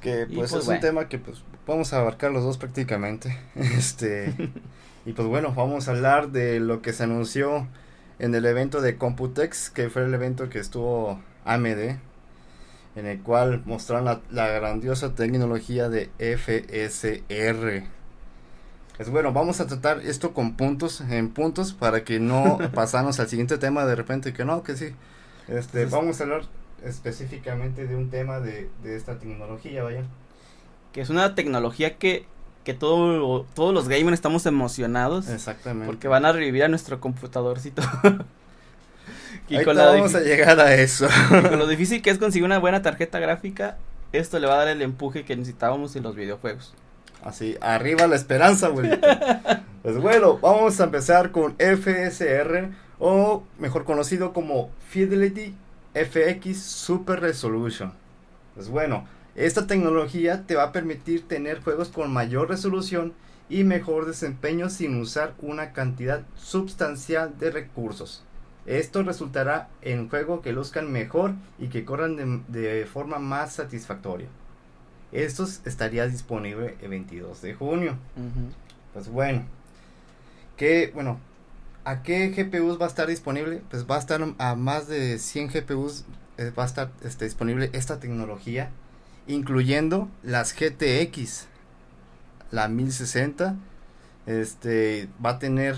Que 0.00 0.26
pues, 0.26 0.50
pues, 0.50 0.64
es 0.64 0.68
un 0.68 0.80
tema 0.80 1.08
que 1.08 1.18
pues 1.18 1.42
vamos 1.66 1.92
a 1.92 2.00
abarcar 2.00 2.32
los 2.32 2.42
dos 2.42 2.56
prácticamente. 2.56 3.38
Este 3.54 4.34
y 5.04 5.12
pues 5.12 5.26
bueno, 5.26 5.52
vamos 5.54 5.88
a 5.88 5.92
hablar 5.92 6.30
de 6.30 6.60
lo 6.60 6.80
que 6.80 6.92
se 6.92 7.04
anunció 7.04 7.66
en 8.18 8.34
el 8.34 8.46
evento 8.46 8.80
de 8.80 8.96
Computex, 8.96 9.70
que 9.70 9.90
fue 9.90 10.04
el 10.04 10.14
evento 10.14 10.48
que 10.48 10.60
estuvo 10.60 11.20
AMD, 11.44 11.96
en 12.94 13.06
el 13.06 13.20
cual 13.20 13.62
mostraron 13.64 14.20
la, 14.30 14.48
grandiosa 14.48 15.14
tecnología 15.14 15.88
de 15.88 16.10
FSR. 16.18 17.84
Pues 18.96 19.10
bueno, 19.10 19.32
vamos 19.32 19.60
a 19.60 19.66
tratar 19.66 20.00
esto 20.00 20.32
con 20.34 20.56
puntos, 20.56 21.00
en 21.00 21.30
puntos, 21.30 21.72
para 21.72 22.04
que 22.04 22.20
no 22.20 22.58
pasamos 22.74 23.18
al 23.18 23.28
siguiente 23.28 23.58
tema 23.58 23.84
de 23.86 23.96
repente, 23.96 24.32
que 24.32 24.44
no, 24.44 24.62
que 24.62 24.76
sí. 24.76 24.94
Este, 25.48 25.86
vamos 25.86 26.20
a 26.20 26.24
hablar 26.24 26.42
específicamente 26.84 27.88
de 27.88 27.96
un 27.96 28.08
tema 28.10 28.38
de, 28.38 28.70
de 28.84 28.96
esta 28.96 29.18
tecnología, 29.18 29.82
vaya. 29.82 30.04
Que 30.92 31.00
es 31.00 31.10
una 31.10 31.34
tecnología 31.34 31.96
que 31.96 32.26
que 32.64 32.74
todo, 32.74 33.44
todos 33.54 33.74
los 33.74 33.88
gamers 33.88 34.14
estamos 34.14 34.46
emocionados. 34.46 35.28
Exactamente. 35.28 35.86
Porque 35.86 36.08
van 36.08 36.24
a 36.24 36.32
revivir 36.32 36.64
a 36.64 36.68
nuestro 36.68 37.00
computadorcito. 37.00 37.82
y 39.48 39.62
con 39.64 39.76
la 39.76 39.86
vamos 39.86 40.14
a 40.14 40.20
llegar 40.20 40.58
a 40.60 40.74
eso. 40.74 41.08
con 41.28 41.58
lo 41.58 41.66
difícil 41.68 42.02
que 42.02 42.10
es 42.10 42.18
conseguir 42.18 42.44
una 42.44 42.58
buena 42.58 42.82
tarjeta 42.82 43.18
gráfica, 43.18 43.76
esto 44.12 44.38
le 44.38 44.46
va 44.46 44.54
a 44.54 44.58
dar 44.58 44.68
el 44.68 44.82
empuje 44.82 45.24
que 45.24 45.36
necesitábamos 45.36 45.96
en 45.96 46.02
los 46.02 46.14
videojuegos. 46.14 46.74
Así, 47.24 47.56
arriba 47.60 48.06
la 48.06 48.16
esperanza, 48.16 48.68
güey. 48.68 48.90
pues 49.82 49.98
bueno, 49.98 50.38
vamos 50.38 50.80
a 50.80 50.84
empezar 50.84 51.30
con 51.30 51.54
FSR, 51.56 52.70
o 52.98 53.44
mejor 53.58 53.84
conocido 53.84 54.32
como 54.32 54.70
Fidelity 54.88 55.54
FX 55.94 56.60
Super 56.60 57.20
Resolution. 57.20 57.92
Pues 58.54 58.68
bueno, 58.68 59.06
esta 59.34 59.66
tecnología 59.66 60.46
te 60.46 60.56
va 60.56 60.64
a 60.64 60.72
permitir 60.72 61.26
tener 61.26 61.62
juegos 61.62 61.88
con 61.88 62.12
mayor 62.12 62.50
resolución 62.50 63.14
y 63.48 63.64
mejor 63.64 64.06
desempeño 64.06 64.68
sin 64.68 65.00
usar 65.00 65.34
una 65.40 65.72
cantidad 65.72 66.22
sustancial 66.36 67.38
de 67.38 67.50
recursos. 67.50 68.22
Esto 68.66 69.02
resultará 69.02 69.68
en 69.80 70.08
juegos 70.08 70.42
que 70.42 70.52
luzcan 70.52 70.92
mejor 70.92 71.32
y 71.58 71.68
que 71.68 71.84
corran 71.84 72.44
de, 72.48 72.86
forma 72.86 73.18
más 73.18 73.54
satisfactoria. 73.54 74.28
Esto 75.10 75.46
estaría 75.64 76.06
disponible 76.06 76.76
el 76.80 76.90
22 76.90 77.42
de 77.42 77.54
junio. 77.54 77.96
Pues 78.92 79.08
bueno, 79.08 79.44
que 80.56 80.90
bueno, 80.94 81.18
¿a 81.84 82.02
qué 82.02 82.28
GPUs 82.28 82.80
va 82.80 82.84
a 82.84 82.88
estar 82.88 83.08
disponible? 83.08 83.62
Pues 83.70 83.86
va 83.86 83.96
a 83.96 83.98
estar 83.98 84.22
a 84.38 84.54
más 84.54 84.88
de 84.88 85.18
100 85.18 85.48
GPUs 85.48 86.04
eh, 86.38 86.50
va 86.56 86.62
a 86.62 86.66
estar 86.66 86.90
este, 87.04 87.26
disponible 87.26 87.68
esta 87.74 88.00
tecnología 88.00 88.70
incluyendo 89.26 90.08
las 90.22 90.54
GTX. 90.54 91.46
La 92.50 92.68
1060 92.68 93.56
este 94.26 95.08
va 95.24 95.30
a 95.30 95.38
tener 95.38 95.76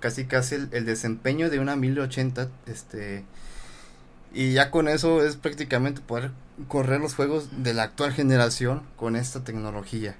casi 0.00 0.26
casi 0.26 0.54
el, 0.54 0.84
desempeño 0.84 1.50
de 1.50 1.58
una 1.58 1.76
1080 1.76 2.48
este 2.66 3.24
y 4.32 4.52
ya 4.52 4.70
con 4.70 4.88
eso 4.88 5.24
es 5.24 5.36
prácticamente 5.36 6.00
poder 6.00 6.32
correr 6.68 7.00
los 7.00 7.14
juegos 7.14 7.62
de 7.62 7.72
la 7.72 7.84
actual 7.84 8.12
generación 8.12 8.82
con 8.96 9.16
esta 9.16 9.44
tecnología. 9.44 10.16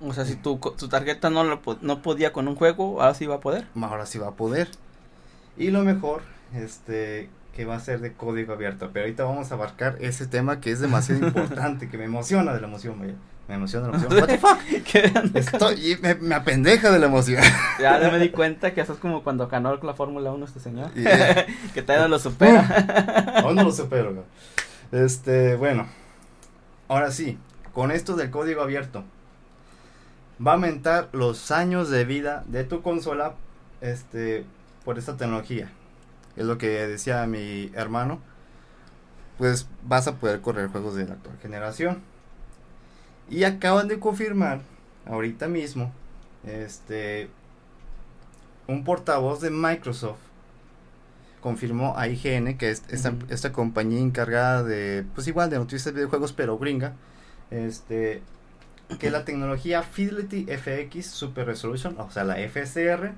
O 0.00 0.12
sea, 0.12 0.24
si 0.24 0.34
tu, 0.34 0.58
tu 0.58 0.88
tarjeta 0.88 1.30
no, 1.30 1.44
lo, 1.44 1.60
no 1.82 2.02
podía 2.02 2.32
con 2.32 2.48
un 2.48 2.56
juego, 2.56 3.02
ahora 3.02 3.14
sí 3.14 3.26
va 3.26 3.36
a 3.36 3.40
poder. 3.40 3.66
Ahora 3.80 4.06
sí 4.06 4.18
va 4.18 4.28
a 4.28 4.34
poder. 4.34 4.68
Y 5.56 5.70
lo 5.70 5.82
mejor, 5.82 6.22
este, 6.54 7.28
que 7.54 7.64
va 7.64 7.76
a 7.76 7.80
ser 7.80 8.00
de 8.00 8.12
código 8.12 8.52
abierto. 8.52 8.90
Pero 8.92 9.04
ahorita 9.04 9.24
vamos 9.24 9.50
a 9.50 9.54
abarcar 9.54 9.96
ese 10.00 10.26
tema 10.26 10.60
que 10.60 10.70
es 10.70 10.80
demasiado 10.80 11.26
importante, 11.26 11.88
que 11.88 11.96
me 11.96 12.04
emociona 12.04 12.52
de 12.52 12.60
la 12.60 12.66
emoción, 12.66 12.98
Me 13.48 13.54
emociona 13.54 13.86
de 13.86 13.92
la 13.92 13.98
emoción. 13.98 14.20
What 14.20 14.28
the 14.28 14.38
fuck? 14.38 15.34
Estoy, 15.36 15.98
me, 16.02 16.14
me, 16.16 16.34
apendeja 16.34 16.90
de 16.90 16.98
la 16.98 17.06
emoción. 17.06 17.42
Ya, 17.80 17.98
me 18.10 18.18
di 18.18 18.30
cuenta 18.30 18.74
que 18.74 18.80
eso 18.80 18.94
es 18.94 18.98
como 18.98 19.22
cuando 19.22 19.48
ganó 19.48 19.76
la 19.76 19.94
Fórmula 19.94 20.32
1 20.32 20.44
este 20.44 20.60
señor. 20.60 20.90
que 20.92 21.82
todavía 21.82 22.04
no 22.04 22.08
lo 22.08 22.18
supera. 22.18 23.42
Aún 23.42 23.54
no 23.54 23.64
lo 23.64 23.72
supero, 23.72 24.24
Este, 24.90 25.54
bueno. 25.56 25.86
Ahora 26.88 27.10
sí, 27.10 27.38
con 27.72 27.90
esto 27.90 28.16
del 28.16 28.30
código 28.30 28.62
abierto. 28.62 29.04
Va 30.44 30.50
a 30.50 30.54
aumentar 30.54 31.08
los 31.12 31.52
años 31.52 31.90
de 31.90 32.04
vida 32.04 32.42
de 32.48 32.64
tu 32.64 32.82
consola 32.82 33.34
este 33.80 34.44
por 34.84 34.98
esta 34.98 35.16
tecnología 35.16 35.70
es 36.36 36.44
lo 36.44 36.58
que 36.58 36.86
decía 36.86 37.26
mi 37.26 37.70
hermano, 37.74 38.20
pues 39.38 39.66
vas 39.82 40.06
a 40.06 40.16
poder 40.16 40.40
correr 40.40 40.68
juegos 40.68 40.94
de 40.94 41.06
la 41.06 41.14
actual 41.14 41.38
generación. 41.38 42.02
Y 43.30 43.44
acaban 43.44 43.88
de 43.88 43.98
confirmar, 43.98 44.60
ahorita 45.06 45.48
mismo, 45.48 45.92
este, 46.44 47.30
un 48.66 48.84
portavoz 48.84 49.40
de 49.40 49.50
Microsoft 49.50 50.18
confirmó 51.40 51.96
a 51.98 52.08
IGN, 52.08 52.56
que 52.56 52.70
es 52.70 52.82
esta, 52.88 53.14
esta 53.28 53.52
compañía 53.52 54.00
encargada 54.00 54.62
de, 54.62 55.04
pues 55.14 55.26
igual, 55.26 55.50
de 55.50 55.58
noticias 55.58 55.84
de 55.84 55.92
videojuegos, 55.92 56.32
pero 56.32 56.58
gringa, 56.58 56.94
este, 57.50 58.22
que 58.98 59.10
la 59.10 59.24
tecnología 59.26 59.82
Fidelity 59.82 60.46
FX 60.46 61.06
Super 61.06 61.46
Resolution, 61.46 61.98
o 61.98 62.10
sea, 62.10 62.24
la 62.24 62.36
FSR, 62.36 63.12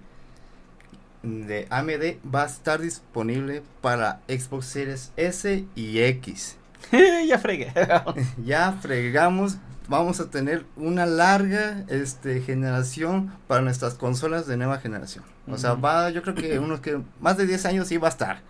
de 1.27 1.67
AMD 1.71 2.33
va 2.33 2.45
a 2.45 2.47
estar 2.47 2.81
disponible 2.81 3.63
para 3.81 4.21
Xbox 4.29 4.67
Series 4.67 5.13
S 5.17 5.65
y 5.75 5.99
X. 6.01 6.57
ya 7.29 7.39
fregué. 7.39 7.73
ya 8.45 8.73
fregamos. 8.81 9.57
Vamos 9.89 10.21
a 10.21 10.31
tener 10.31 10.65
una 10.77 11.07
larga 11.07 11.85
este, 11.89 12.41
generación 12.41 13.33
para 13.47 13.63
nuestras 13.63 13.95
consolas 13.95 14.47
de 14.47 14.57
nueva 14.57 14.79
generación. 14.79 15.25
O 15.49 15.59
sea, 15.59 15.75
va, 15.75 16.11
yo 16.11 16.23
creo 16.23 16.35
que 16.35 16.59
unos 16.59 16.81
que 16.81 17.01
más 17.21 17.37
de 17.37 17.47
10 17.47 17.67
años 17.67 17.89
sí 17.89 17.97
va 17.97 18.09
a 18.09 18.11
estar. 18.11 18.41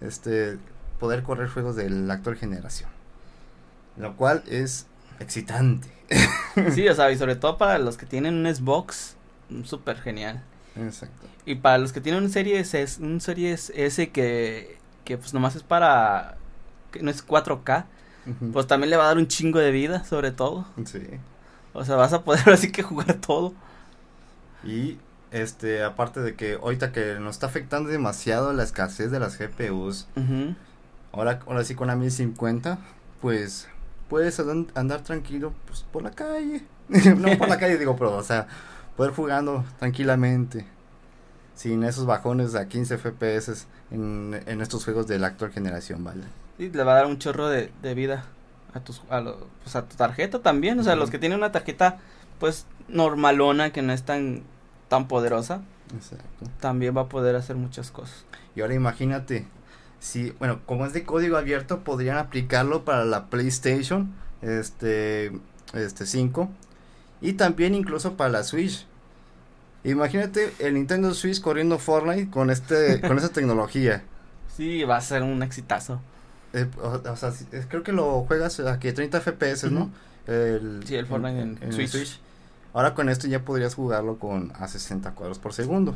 Este, 0.00 0.58
poder 1.00 1.22
correr 1.22 1.48
juegos 1.48 1.74
de 1.74 1.90
la 1.90 2.14
actual 2.14 2.36
generación. 2.36 2.88
Lo 3.96 4.16
cual 4.16 4.44
es 4.46 4.86
excitante. 5.18 5.88
sí, 6.72 6.88
o 6.88 6.94
sea, 6.94 7.10
y 7.10 7.18
sobre 7.18 7.34
todo 7.34 7.58
para 7.58 7.78
los 7.78 7.96
que 7.96 8.06
tienen 8.06 8.46
un 8.46 8.54
Xbox, 8.54 9.16
súper 9.64 10.00
genial. 10.00 10.42
Exacto. 10.78 11.26
Y 11.44 11.56
para 11.56 11.78
los 11.78 11.92
que 11.92 12.00
tienen 12.00 12.22
un 12.22 12.30
Series 12.30 12.74
S, 12.74 13.02
un 13.02 13.20
Series 13.20 13.72
S 13.74 14.10
que, 14.10 14.78
que 15.04 15.16
pues 15.16 15.32
nomás 15.32 15.56
es 15.56 15.62
para, 15.62 16.36
que 16.90 17.02
no 17.02 17.10
es 17.10 17.26
4K, 17.26 17.84
pues 18.52 18.66
también 18.66 18.90
le 18.90 18.96
va 18.96 19.04
a 19.04 19.06
dar 19.08 19.18
un 19.18 19.28
chingo 19.28 19.60
de 19.60 19.70
vida, 19.70 20.04
sobre 20.04 20.32
todo. 20.32 20.66
Sí. 20.84 21.00
O 21.72 21.84
sea, 21.84 21.96
vas 21.96 22.12
a 22.12 22.22
poder 22.22 22.48
así 22.52 22.72
que 22.72 22.82
jugar 22.82 23.14
todo. 23.14 23.54
Y 24.64 24.98
este, 25.30 25.84
aparte 25.84 26.20
de 26.20 26.34
que 26.34 26.54
ahorita 26.54 26.92
que 26.92 27.18
nos 27.20 27.36
está 27.36 27.46
afectando 27.46 27.88
demasiado 27.88 28.52
la 28.52 28.62
escasez 28.62 29.10
de 29.10 29.20
las 29.20 29.38
GPUs, 29.38 30.08
ahora, 31.12 31.40
ahora 31.46 31.64
sí 31.64 31.74
con 31.74 31.88
la 31.88 31.96
1050, 31.96 32.78
pues 33.20 33.68
puedes 34.08 34.40
andar 34.74 35.02
tranquilo 35.02 35.52
pues, 35.66 35.84
por 35.92 36.02
la 36.02 36.10
calle. 36.10 36.64
no 36.88 37.36
por 37.38 37.48
la 37.48 37.58
calle 37.58 37.78
digo, 37.78 37.96
pero 37.96 38.16
o 38.16 38.22
sea, 38.22 38.46
poder 38.96 39.12
jugando 39.12 39.64
tranquilamente 39.78 40.66
sin 41.54 41.84
esos 41.84 42.06
bajones 42.06 42.54
a 42.54 42.68
15 42.68 42.98
FPS 42.98 43.66
en, 43.90 44.40
en 44.46 44.60
estos 44.60 44.84
juegos 44.84 45.06
de 45.06 45.18
la 45.18 45.28
actual 45.28 45.52
generación, 45.52 46.04
¿vale? 46.04 46.22
Y 46.58 46.68
le 46.68 46.84
va 46.84 46.92
a 46.92 46.96
dar 46.96 47.06
un 47.06 47.18
chorro 47.18 47.48
de, 47.48 47.72
de 47.82 47.94
vida 47.94 48.24
a, 48.74 48.80
tus, 48.80 49.02
a, 49.10 49.22
pues 49.62 49.74
a 49.74 49.86
tu 49.86 49.96
tarjeta 49.96 50.40
también, 50.40 50.78
o 50.78 50.82
sea, 50.82 50.96
los 50.96 51.10
que 51.10 51.18
tienen 51.18 51.38
una 51.38 51.52
tarjeta 51.52 51.98
pues 52.38 52.66
normalona 52.88 53.72
que 53.72 53.82
no 53.82 53.92
es 53.92 54.02
tan, 54.02 54.42
tan 54.88 55.08
poderosa, 55.08 55.62
Exacto. 55.94 56.46
también 56.60 56.96
va 56.96 57.02
a 57.02 57.08
poder 57.08 57.36
hacer 57.36 57.56
muchas 57.56 57.90
cosas. 57.90 58.24
Y 58.54 58.60
ahora 58.60 58.74
imagínate, 58.74 59.46
si, 59.98 60.30
bueno, 60.32 60.60
como 60.66 60.84
es 60.86 60.92
de 60.92 61.04
código 61.04 61.36
abierto, 61.36 61.80
podrían 61.80 62.18
aplicarlo 62.18 62.84
para 62.84 63.04
la 63.04 63.26
PlayStation, 63.26 64.12
este, 64.42 65.32
este 65.72 66.06
5, 66.06 66.50
y 67.20 67.34
también 67.34 67.74
incluso 67.74 68.14
para 68.14 68.30
la 68.30 68.44
Switch. 68.44 68.86
Imagínate 69.84 70.52
el 70.58 70.74
Nintendo 70.74 71.14
Switch 71.14 71.40
corriendo 71.40 71.78
Fortnite 71.78 72.30
con 72.30 72.50
este 72.50 73.00
con 73.00 73.18
esa 73.18 73.28
tecnología. 73.30 74.02
Sí, 74.56 74.84
va 74.84 74.96
a 74.96 75.02
ser 75.02 75.22
un 75.22 75.42
exitazo. 75.42 76.00
Eh, 76.54 76.66
o, 76.80 77.16
sea, 77.16 77.30
creo 77.68 77.82
que 77.82 77.92
lo 77.92 78.22
juegas 78.22 78.58
a 78.60 78.78
que 78.78 78.90
30 78.94 79.20
FPS, 79.20 79.70
¿no? 79.70 79.90
El, 80.26 80.80
sí, 80.86 80.94
el 80.94 81.04
Fortnite 81.04 81.42
en, 81.60 81.72
Switch. 81.74 82.18
Ahora 82.72 82.94
con 82.94 83.10
esto 83.10 83.26
ya 83.26 83.44
podrías 83.44 83.74
jugarlo 83.74 84.18
con 84.18 84.54
a 84.58 84.66
60 84.66 85.10
cuadros 85.10 85.38
por 85.38 85.52
segundo. 85.52 85.94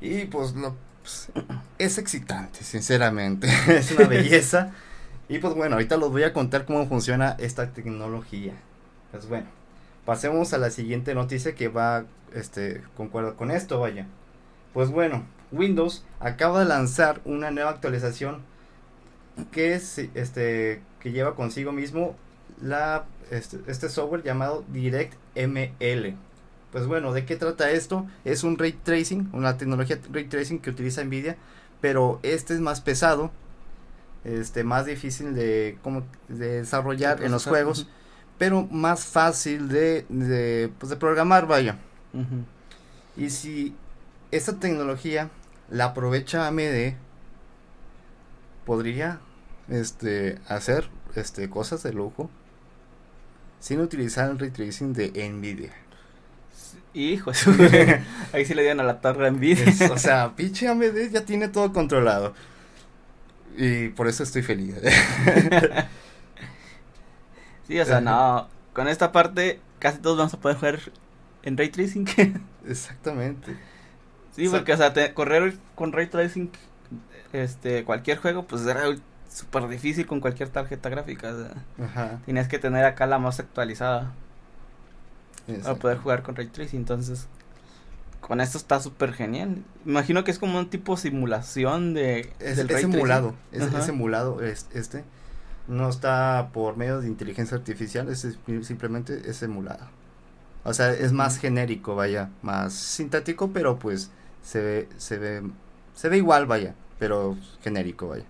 Y 0.00 0.24
pues 0.24 0.54
lo 0.54 0.74
pues, 1.04 1.28
es 1.78 1.98
excitante, 1.98 2.64
sinceramente. 2.64 3.48
es 3.68 3.92
una 3.92 4.08
belleza. 4.08 4.72
y 5.28 5.38
pues 5.38 5.54
bueno, 5.54 5.76
ahorita 5.76 5.96
los 5.96 6.10
voy 6.10 6.24
a 6.24 6.32
contar 6.32 6.64
cómo 6.64 6.86
funciona 6.88 7.36
esta 7.38 7.70
tecnología. 7.70 8.54
Pues 9.12 9.28
bueno, 9.28 9.46
pasemos 10.04 10.52
a 10.52 10.58
la 10.58 10.70
siguiente 10.70 11.14
noticia 11.14 11.54
que 11.54 11.68
va 11.68 12.04
este 12.34 12.82
concuerda 12.96 13.34
con 13.34 13.50
esto, 13.50 13.80
vaya. 13.80 14.06
Pues 14.72 14.90
bueno, 14.90 15.24
Windows 15.52 16.04
acaba 16.20 16.60
de 16.60 16.66
lanzar 16.66 17.20
una 17.24 17.50
nueva 17.50 17.70
actualización 17.70 18.42
que 19.50 19.74
es 19.74 19.98
este 20.14 20.82
que 21.00 21.12
lleva 21.12 21.34
consigo 21.34 21.72
mismo 21.72 22.16
la 22.60 23.04
este, 23.30 23.58
este 23.66 23.88
software 23.88 24.22
llamado 24.22 24.64
DirectML. 24.68 26.16
Pues 26.72 26.86
bueno, 26.86 27.12
¿de 27.12 27.24
qué 27.24 27.36
trata 27.36 27.70
esto? 27.70 28.06
Es 28.24 28.42
un 28.42 28.58
ray 28.58 28.72
tracing, 28.72 29.30
una 29.32 29.56
tecnología 29.56 29.98
ray 30.10 30.24
tracing 30.24 30.58
que 30.58 30.70
utiliza 30.70 31.04
Nvidia, 31.04 31.36
pero 31.80 32.18
este 32.22 32.54
es 32.54 32.60
más 32.60 32.80
pesado, 32.80 33.30
este 34.24 34.64
más 34.64 34.86
difícil 34.86 35.34
de, 35.34 35.78
como, 35.82 36.02
de 36.28 36.62
desarrollar 36.62 37.22
en 37.22 37.30
los 37.30 37.46
juegos, 37.46 37.86
pero 38.38 38.66
más 38.70 39.04
fácil 39.04 39.68
de, 39.68 40.06
de, 40.08 40.70
pues 40.78 40.90
de 40.90 40.96
programar, 40.96 41.46
vaya. 41.46 41.78
Y 43.16 43.30
si 43.30 43.74
esta 44.30 44.58
tecnología 44.58 45.30
la 45.70 45.86
aprovecha 45.86 46.46
AMD, 46.46 46.94
podría 48.64 49.20
este 49.68 50.38
hacer 50.48 50.88
este 51.14 51.48
cosas 51.48 51.82
de 51.82 51.92
lujo 51.92 52.30
sin 53.60 53.80
utilizar 53.80 54.30
el 54.30 54.38
ray 54.38 54.50
tracing 54.50 54.92
de 54.92 55.28
Nvidia. 55.30 55.72
Hijo, 56.92 57.32
ahí 58.32 58.44
sí 58.44 58.54
le 58.54 58.62
dieron 58.62 58.80
a 58.80 58.84
la 58.84 59.00
torre 59.00 59.30
Nvidia. 59.30 59.64
o 59.90 59.98
sea, 59.98 60.36
pinche 60.36 60.68
AMD 60.68 61.10
ya 61.10 61.24
tiene 61.24 61.48
todo 61.48 61.72
controlado. 61.72 62.34
Y 63.56 63.88
por 63.88 64.08
eso 64.08 64.22
estoy 64.22 64.42
feliz. 64.42 64.74
sí, 67.66 67.78
o 67.80 67.84
sea, 67.84 68.00
no. 68.00 68.48
Con 68.72 68.88
esta 68.88 69.12
parte 69.12 69.60
casi 69.78 69.98
todos 69.98 70.16
vamos 70.16 70.34
a 70.34 70.40
poder 70.40 70.56
jugar 70.56 70.78
en 71.42 71.56
ray 71.56 71.68
tracing. 71.68 72.06
Exactamente. 72.66 73.56
Sí, 74.34 74.48
porque, 74.48 74.72
o 74.72 74.76
sea, 74.76 74.92
correr 75.14 75.56
con 75.74 75.92
ray 75.92 76.06
tracing 76.06 76.50
este 77.32 77.84
cualquier 77.84 78.18
juego, 78.18 78.44
pues 78.44 78.66
era 78.66 78.82
súper 79.28 79.68
difícil 79.68 80.06
con 80.06 80.20
cualquier 80.20 80.48
tarjeta 80.48 80.88
gráfica. 80.88 81.34
Ajá. 81.82 82.20
Tenías 82.24 82.48
que 82.48 82.58
tener 82.58 82.84
acá 82.84 83.06
la 83.06 83.18
más 83.18 83.40
actualizada. 83.40 84.12
Para 85.62 85.74
poder 85.74 85.98
jugar 85.98 86.22
con 86.22 86.36
Ray 86.36 86.46
Tracing. 86.46 86.80
Entonces, 86.80 87.28
con 88.20 88.40
esto 88.40 88.56
está 88.56 88.80
súper 88.80 89.12
genial. 89.12 89.62
Imagino 89.84 90.24
que 90.24 90.30
es 90.30 90.38
como 90.38 90.58
un 90.58 90.70
tipo 90.70 90.96
simulación 90.96 91.92
de. 91.92 92.32
Es, 92.38 92.56
del 92.56 92.70
emulado. 92.70 93.34
Es, 93.52 93.88
emulado 93.88 94.40
este. 94.40 95.04
No 95.66 95.88
está 95.88 96.50
por 96.52 96.76
medio 96.76 97.00
de 97.00 97.08
inteligencia 97.08 97.56
artificial. 97.56 98.08
Es, 98.08 98.26
simplemente 98.62 99.28
es 99.28 99.42
emulado. 99.42 99.88
O 100.64 100.74
sea, 100.74 100.92
es 100.92 101.12
más 101.12 101.38
genérico, 101.38 101.94
vaya. 101.94 102.30
Más 102.42 102.74
sintético, 102.74 103.50
pero 103.52 103.78
pues 103.78 104.10
se 104.42 104.60
ve, 104.60 104.88
se 104.98 105.18
ve, 105.18 105.42
se 105.94 106.08
ve 106.08 106.18
igual, 106.18 106.46
vaya. 106.46 106.74
Pero 106.98 107.36
genérico, 107.62 108.08
vaya 108.08 108.24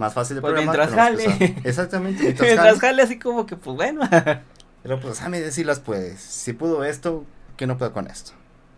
más 0.00 0.14
fácil 0.14 0.36
de 0.36 0.40
pues 0.40 0.54
Mientras 0.54 0.90
jale. 0.90 1.56
Exactamente. 1.62 2.22
Mientras, 2.40 2.78
jale. 2.80 3.02
así 3.02 3.18
como 3.18 3.46
que, 3.46 3.56
pues 3.56 3.76
bueno. 3.76 4.00
Pero 4.82 4.98
pues 4.98 5.20
a 5.20 5.28
mí 5.28 5.38
sí 5.50 5.62
las 5.62 5.78
puedes. 5.78 6.20
Si 6.20 6.54
pudo 6.54 6.84
esto, 6.84 7.24
que 7.56 7.66
no 7.66 7.76
puedo 7.76 7.92
con 7.92 8.06
esto. 8.06 8.32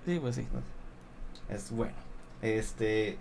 Sí, 0.04 0.18
pues 0.20 0.34
sí. 0.34 0.46
Es 1.48 1.70
bueno. 1.70 1.94
Este. 2.42 3.18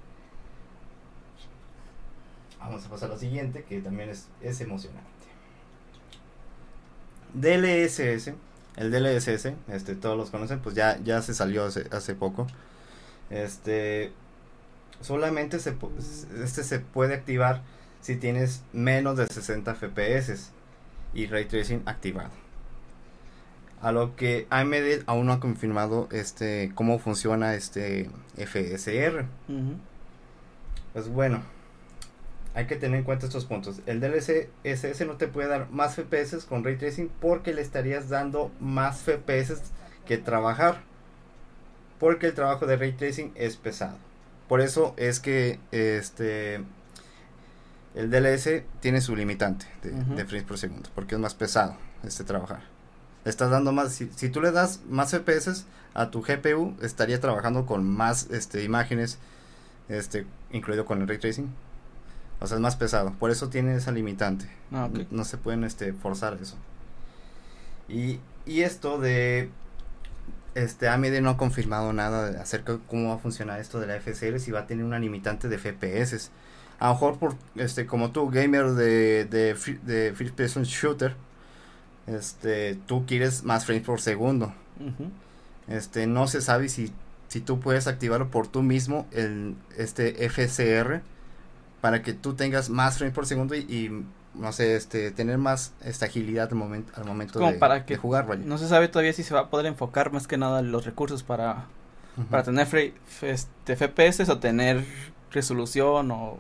Vamos 2.62 2.86
a 2.86 2.90
pasar 2.90 3.10
a 3.10 3.14
lo 3.14 3.20
siguiente, 3.20 3.64
que 3.64 3.82
también 3.82 4.10
es, 4.10 4.28
es 4.42 4.62
emocionante. 4.62 5.10
DLSS. 7.34 8.34
El 8.78 8.92
DLSS, 8.92 9.54
este, 9.68 9.96
todos 9.96 10.18
los 10.18 10.30
conocen, 10.30 10.60
pues 10.60 10.76
ya, 10.76 10.98
ya 11.04 11.22
se 11.22 11.34
salió 11.34 11.66
hace, 11.66 11.88
hace 11.92 12.16
poco. 12.16 12.48
Este. 13.30 14.14
Solamente 15.02 15.60
se, 15.60 15.76
este 16.44 16.64
se 16.64 16.80
puede 16.80 17.16
activar 17.16 17.64
si 18.02 18.16
tienes 18.16 18.64
menos 18.72 19.18
de 19.18 19.26
60 19.28 19.74
FPS 19.74 20.52
y 21.14 21.26
ray 21.26 21.46
tracing 21.46 21.82
activado. 21.86 22.30
A 23.82 23.92
lo 23.92 24.16
que 24.16 24.46
AMD 24.52 25.04
aún 25.08 25.26
no 25.26 25.34
ha 25.34 25.40
confirmado 25.40 26.08
este 26.12 26.72
cómo 26.76 27.00
funciona 27.00 27.56
este 27.56 28.12
FSR. 28.38 29.26
Pues 30.94 31.08
bueno, 31.10 31.42
hay 32.54 32.68
que 32.68 32.76
tener 32.76 33.00
en 33.00 33.06
cuenta 33.06 33.26
estos 33.26 33.46
puntos. 33.46 33.82
El 33.86 34.00
DLSS 34.00 35.06
no 35.06 35.18
te 35.18 35.28
puede 35.28 35.48
dar 35.48 35.70
más 35.72 35.96
FPS 35.96 36.46
con 36.46 36.64
ray 36.64 36.78
tracing 36.78 37.10
porque 37.20 37.54
le 37.54 37.62
estarías 37.62 38.10
dando 38.10 38.52
más 38.60 39.02
FPS 39.02 39.62
que 40.06 40.18
trabajar. 40.18 40.82
Porque 42.00 42.28
el 42.28 42.34
trabajo 42.34 42.66
de 42.66 42.78
ray 42.78 42.94
tracing 42.94 43.32
es 43.36 43.58
pesado. 43.58 43.98
Por 44.48 44.60
eso 44.60 44.94
es 44.98 45.20
que 45.20 45.60
este 45.72 46.62
el 47.96 48.10
DLS 48.10 48.64
tiene 48.80 49.02
su 49.02 49.16
limitante 49.16 49.66
de, 49.84 50.26
frames 50.26 50.44
por 50.44 50.58
segundo, 50.58 50.90
porque 50.96 51.16
es 51.16 51.22
más 51.22 51.36
pesado 51.36 51.76
este 52.04 52.24
trabajar. 52.24 52.62
estás 53.26 53.52
dando 53.52 53.72
más, 53.74 53.94
si, 53.94 54.30
tú 54.30 54.42
le 54.42 54.52
das 54.52 54.80
más 54.90 55.12
FPS 55.12 55.66
a 55.94 56.10
tu 56.10 56.22
GPU, 56.22 56.76
estaría 56.82 57.20
trabajando 57.20 57.66
con 57.66 57.88
más 57.88 58.30
este, 58.32 58.64
imágenes, 58.64 59.20
este, 59.90 60.26
incluido 60.52 60.86
con 60.86 61.02
el 61.02 61.08
ray 61.08 61.18
tracing. 61.18 61.54
O 62.42 62.48
sea, 62.48 62.58
es 62.58 62.62
más 62.62 62.76
pesado. 62.76 63.14
Por 63.14 63.30
eso 63.30 63.50
tiene 63.50 63.76
esa 63.76 63.92
limitante. 63.92 64.50
Ah, 64.72 64.90
no, 65.12 65.24
se 65.24 65.38
pueden 65.38 65.64
este, 65.64 65.94
forzar 65.94 66.38
eso. 66.42 66.58
Y, 67.88 68.20
y 68.46 68.62
esto 68.62 69.00
de 69.00 69.50
este 70.56 70.90
AMD 70.90 71.22
no 71.22 71.30
ha 71.30 71.38
confirmado 71.38 71.94
nada 71.94 72.42
acerca 72.42 72.74
de 72.74 72.80
cómo 72.88 73.10
va 73.10 73.16
a 73.16 73.20
funcionar 73.20 73.60
esto 73.60 73.80
de 73.80 73.88
la 73.88 74.00
FSR 74.00 74.40
si 74.40 74.52
va 74.52 74.62
a 74.62 74.68
tener 74.68 74.84
una 74.84 75.00
limitante 75.00 75.48
de 75.48 75.58
FPS 75.58 76.30
a 76.80 76.88
lo 76.88 76.94
mejor 76.94 77.18
por 77.20 77.36
este 77.56 77.86
como 77.86 78.12
tú 78.12 78.30
gamer 78.30 78.72
de 78.72 79.26
de, 79.26 79.56
de 79.84 80.14
first 80.14 80.36
person 80.36 80.64
shooter 80.64 81.16
este 82.06 82.78
tú 82.86 83.06
quieres 83.06 83.44
más 83.44 83.66
frames 83.66 83.86
por 83.86 84.02
segundo 84.02 84.54
este 85.70 86.06
no 86.06 86.28
se 86.28 86.42
sabe 86.42 86.68
si 86.68 86.92
si 87.30 87.40
tú 87.40 87.62
puedes 87.62 87.88
activarlo 87.88 88.30
por 88.30 88.48
tú 88.48 88.62
mismo 88.62 89.08
el 89.12 89.56
este 89.78 90.28
FCR 90.30 91.02
para 91.82 92.04
que 92.04 92.14
tú 92.14 92.36
tengas 92.36 92.70
más 92.70 92.98
frames 92.98 93.14
por 93.14 93.26
segundo 93.26 93.56
y, 93.56 94.06
no 94.36 94.54
sé, 94.54 94.76
este, 94.76 95.12
tener 95.12 95.38
más 95.38 95.74
esta 95.84 96.06
agilidad 96.06 96.48
al 96.50 96.56
momento, 96.56 96.92
al 96.96 97.06
momento 97.06 97.40
de, 97.40 97.54
para 97.54 97.86
que, 97.86 97.98
jugar, 97.98 98.38
No 98.40 98.58
se 98.58 98.68
sabe 98.68 98.88
todavía 98.88 99.14
si 99.14 99.24
se 99.24 99.34
va 99.34 99.42
a 99.42 99.50
poder 99.50 99.66
enfocar 99.66 100.12
más 100.12 100.28
que 100.28 100.38
nada 100.38 100.62
los 100.62 100.86
recursos 100.86 101.24
para, 101.24 101.66
para 102.30 102.44
tener 102.44 102.68
este, 103.22 103.76
FPS 103.76 104.30
o 104.30 104.40
tener 104.40 104.86
resolución 105.32 106.12
o 106.12 106.38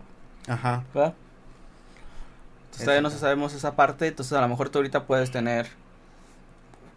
Ajá. 0.48 0.84
¿verdad? 0.94 1.16
Entonces 2.66 2.86
todavía 2.86 3.02
no 3.02 3.10
sabemos 3.10 3.54
esa 3.54 3.76
parte, 3.76 4.08
entonces 4.08 4.32
a 4.34 4.42
lo 4.42 4.48
mejor 4.48 4.70
tú 4.70 4.80
ahorita 4.80 5.06
puedes 5.06 5.30
tener, 5.32 5.68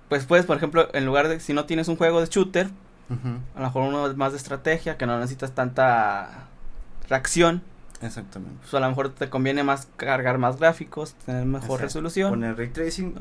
pues 0.09 0.25
puedes, 0.25 0.47
por 0.47 0.57
ejemplo, 0.57 0.89
en 0.93 1.05
lugar 1.05 1.29
de, 1.29 1.41
si 1.41 1.53
no 1.53 1.65
tienes 1.65 1.89
un 1.89 1.97
juego 1.97 2.21
de 2.21 2.27
shooter, 2.27 2.69
a 3.11 3.59
lo 3.59 3.65
mejor 3.67 3.83
uno 3.83 4.15
más 4.15 4.33
de 4.33 4.39
estrategia, 4.39 4.97
que 4.97 5.07
no 5.07 5.19
necesitas 5.19 5.53
tanta 5.53 6.47
reacción. 7.09 7.63
Exactamente. 8.03 8.57
Pues 8.61 8.75
a 8.75 8.81
lo 8.81 8.89
mejor 8.89 9.11
te 9.11 9.31
conviene 9.31 9.65
más 9.65 9.89
cargar 9.97 10.39
más 10.39 10.59
gráficos, 10.59 11.15
tener 11.27 11.45
mejor 11.47 11.81
resolución. 11.81 12.31
Poner 12.31 12.57
ray 12.57 12.69
tracing 12.69 13.15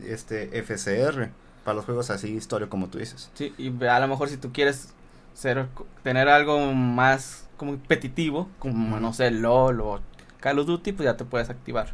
y 0.00 0.04
este 0.06 0.62
FCR 0.62 1.30
para 1.64 1.76
los 1.76 1.84
juegos 1.84 2.10
así 2.10 2.28
historia 2.34 2.68
como 2.68 2.88
tú 2.88 2.98
dices. 2.98 3.30
Sí, 3.34 3.54
y 3.58 3.84
a 3.84 4.00
lo 4.00 4.08
mejor 4.08 4.28
si 4.28 4.36
tú 4.36 4.52
quieres 4.52 4.92
ser 5.34 5.66
tener 6.02 6.28
algo 6.28 6.72
más 6.72 7.46
competitivo, 7.56 8.48
como 8.58 8.98
no 8.98 9.12
sé, 9.12 9.30
LOL 9.30 9.80
o 9.80 10.00
Call 10.40 10.58
of 10.58 10.66
Duty, 10.66 10.92
pues 10.92 11.04
ya 11.04 11.16
te 11.16 11.24
puedes 11.24 11.50
activar. 11.50 11.92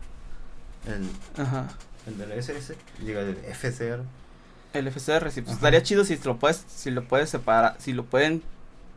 El, 0.86 1.08
Ajá. 1.42 1.68
el 2.06 2.18
del 2.18 2.32
SS, 2.32 2.76
llega 3.04 3.20
el 3.20 3.36
FCR. 3.36 4.02
El 4.72 4.88
FCR, 4.88 5.30
sí, 5.30 5.42
pues 5.42 5.56
estaría 5.56 5.82
chido 5.82 6.04
si 6.04 6.16
lo 6.18 6.38
puedes, 6.38 6.64
si 6.68 6.90
lo 6.90 7.04
puedes 7.04 7.30
separar, 7.30 7.76
si 7.78 7.92
lo 7.92 8.04
pueden 8.04 8.42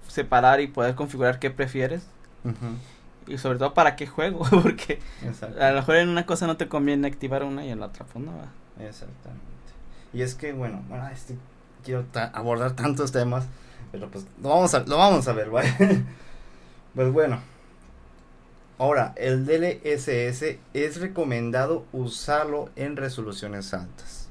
separar 0.07 0.61
y 0.61 0.67
poder 0.67 0.95
configurar 0.95 1.39
qué 1.39 1.49
prefieres. 1.49 2.03
Y 3.27 3.37
sobre 3.37 3.59
todo 3.59 3.73
para 3.73 3.95
qué 3.95 4.07
juego, 4.07 4.45
porque 4.49 4.99
a 5.59 5.69
lo 5.69 5.75
mejor 5.75 5.97
en 5.97 6.09
una 6.09 6.25
cosa 6.25 6.47
no 6.47 6.57
te 6.57 6.67
conviene 6.67 7.07
activar 7.07 7.43
una 7.43 7.65
y 7.65 7.69
en 7.69 7.79
la 7.79 7.87
otra 7.87 8.05
pues 8.05 8.23
no 8.23 8.31
Exactamente. 8.79 9.41
Y 10.13 10.21
es 10.21 10.35
que 10.35 10.53
bueno, 10.53 10.83
bueno 10.89 11.07
este, 11.09 11.37
quiero 11.83 12.05
abordar 12.33 12.75
tantos 12.75 13.11
temas, 13.11 13.45
pero 13.91 14.09
pues 14.09 14.25
lo 14.41 14.49
vamos 14.49 14.73
a, 14.73 14.79
lo 14.79 14.97
vamos 14.97 15.27
a 15.27 15.33
ver, 15.33 15.49
¿vale? 15.49 15.73
Pues 16.93 17.09
bueno, 17.13 17.39
Ahora, 18.81 19.13
el 19.15 19.45
DLSS 19.45 20.57
es 20.73 20.99
recomendado 20.99 21.85
usarlo 21.91 22.71
en 22.75 22.97
resoluciones 22.97 23.75
altas. 23.75 24.27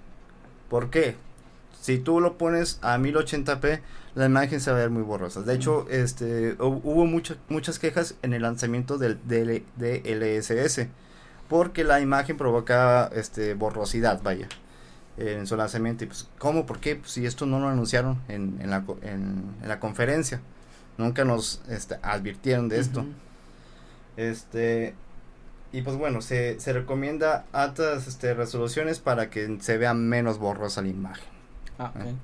¿Por 0.69 0.91
qué? 0.91 1.15
Si 1.81 1.99
tú 1.99 2.19
lo 2.19 2.37
pones 2.37 2.81
a 2.83 2.99
1080p, 2.99 3.81
la 4.15 4.27
imagen 4.27 4.61
se 4.61 4.71
va 4.71 4.79
a 4.79 4.81
ver 4.81 4.91
muy 4.91 5.03
borrosa. 5.03 5.43
De 5.43 5.55
hecho, 5.55 5.87
este, 5.91 6.57
hubo 6.59 7.07
muchas 7.07 7.39
muchas 7.49 7.79
quejas 7.79 8.17
en 8.23 8.33
el 8.33 8.43
lanzamiento 8.43 8.99
del 8.99 9.19
DLSS 9.27 10.89
porque 11.51 11.83
la 11.83 12.01
imagen 12.01 12.37
provocaba 12.37 13.11
este, 13.13 13.55
borrosidad, 13.55 14.23
vaya, 14.23 14.49
en 15.17 15.49
su 15.49 15.57
lanzamiento. 15.57 16.05
Y 16.05 16.07
pues, 16.07 16.29
¿cómo? 16.39 16.65
¿Por 16.65 16.79
qué? 16.79 16.95
Pues, 16.95 17.11
si 17.11 17.27
esto 17.27 17.45
no 17.45 17.59
lo 17.59 17.69
anunciaron 17.69 18.21
en, 18.29 18.59
en, 18.61 18.71
la, 18.71 18.85
en, 19.03 19.45
la, 19.67 19.81
conferencia, 19.81 20.41
nunca 20.97 21.25
nos 21.25 21.61
este, 21.69 21.99
advirtieron 22.03 22.69
de 22.69 22.79
esto. 22.79 23.05
Este, 24.17 24.95
y 25.73 25.83
pues 25.83 25.97
bueno, 25.97 26.23
se, 26.23 26.61
se 26.61 26.73
recomienda 26.73 27.47
altas 27.53 28.07
este, 28.07 28.33
resoluciones 28.35 29.01
para 29.01 29.29
que 29.29 29.59
se 29.61 29.77
vea 29.77 29.93
menos 29.93 30.39
borrosa 30.39 30.83
la 30.83 30.89
imagen. 30.89 31.25
Ah, 31.81 31.93
¿Eh? 31.97 32.11
Eh, 32.11 32.15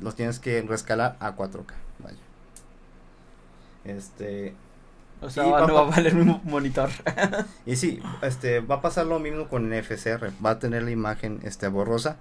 los 0.00 0.14
tienes 0.14 0.38
que 0.38 0.60
rescalar 0.62 1.16
a 1.20 1.36
4K. 1.36 1.72
Vaya. 1.98 2.16
Este. 3.84 4.54
O 5.20 5.30
sea, 5.30 5.44
va, 5.46 5.66
no 5.66 5.74
va 5.74 5.80
a 5.80 5.84
valer 5.84 6.14
mi 6.14 6.40
monitor. 6.44 6.90
y 7.66 7.76
sí, 7.76 8.02
este, 8.22 8.60
va 8.60 8.76
a 8.76 8.82
pasar 8.82 9.06
lo 9.06 9.20
mismo 9.20 9.48
con 9.48 9.72
el 9.72 9.84
FSR. 9.84 10.32
Va 10.44 10.50
a 10.50 10.58
tener 10.58 10.82
la 10.82 10.90
imagen 10.90 11.40
este, 11.44 11.68
borrosa. 11.68 12.16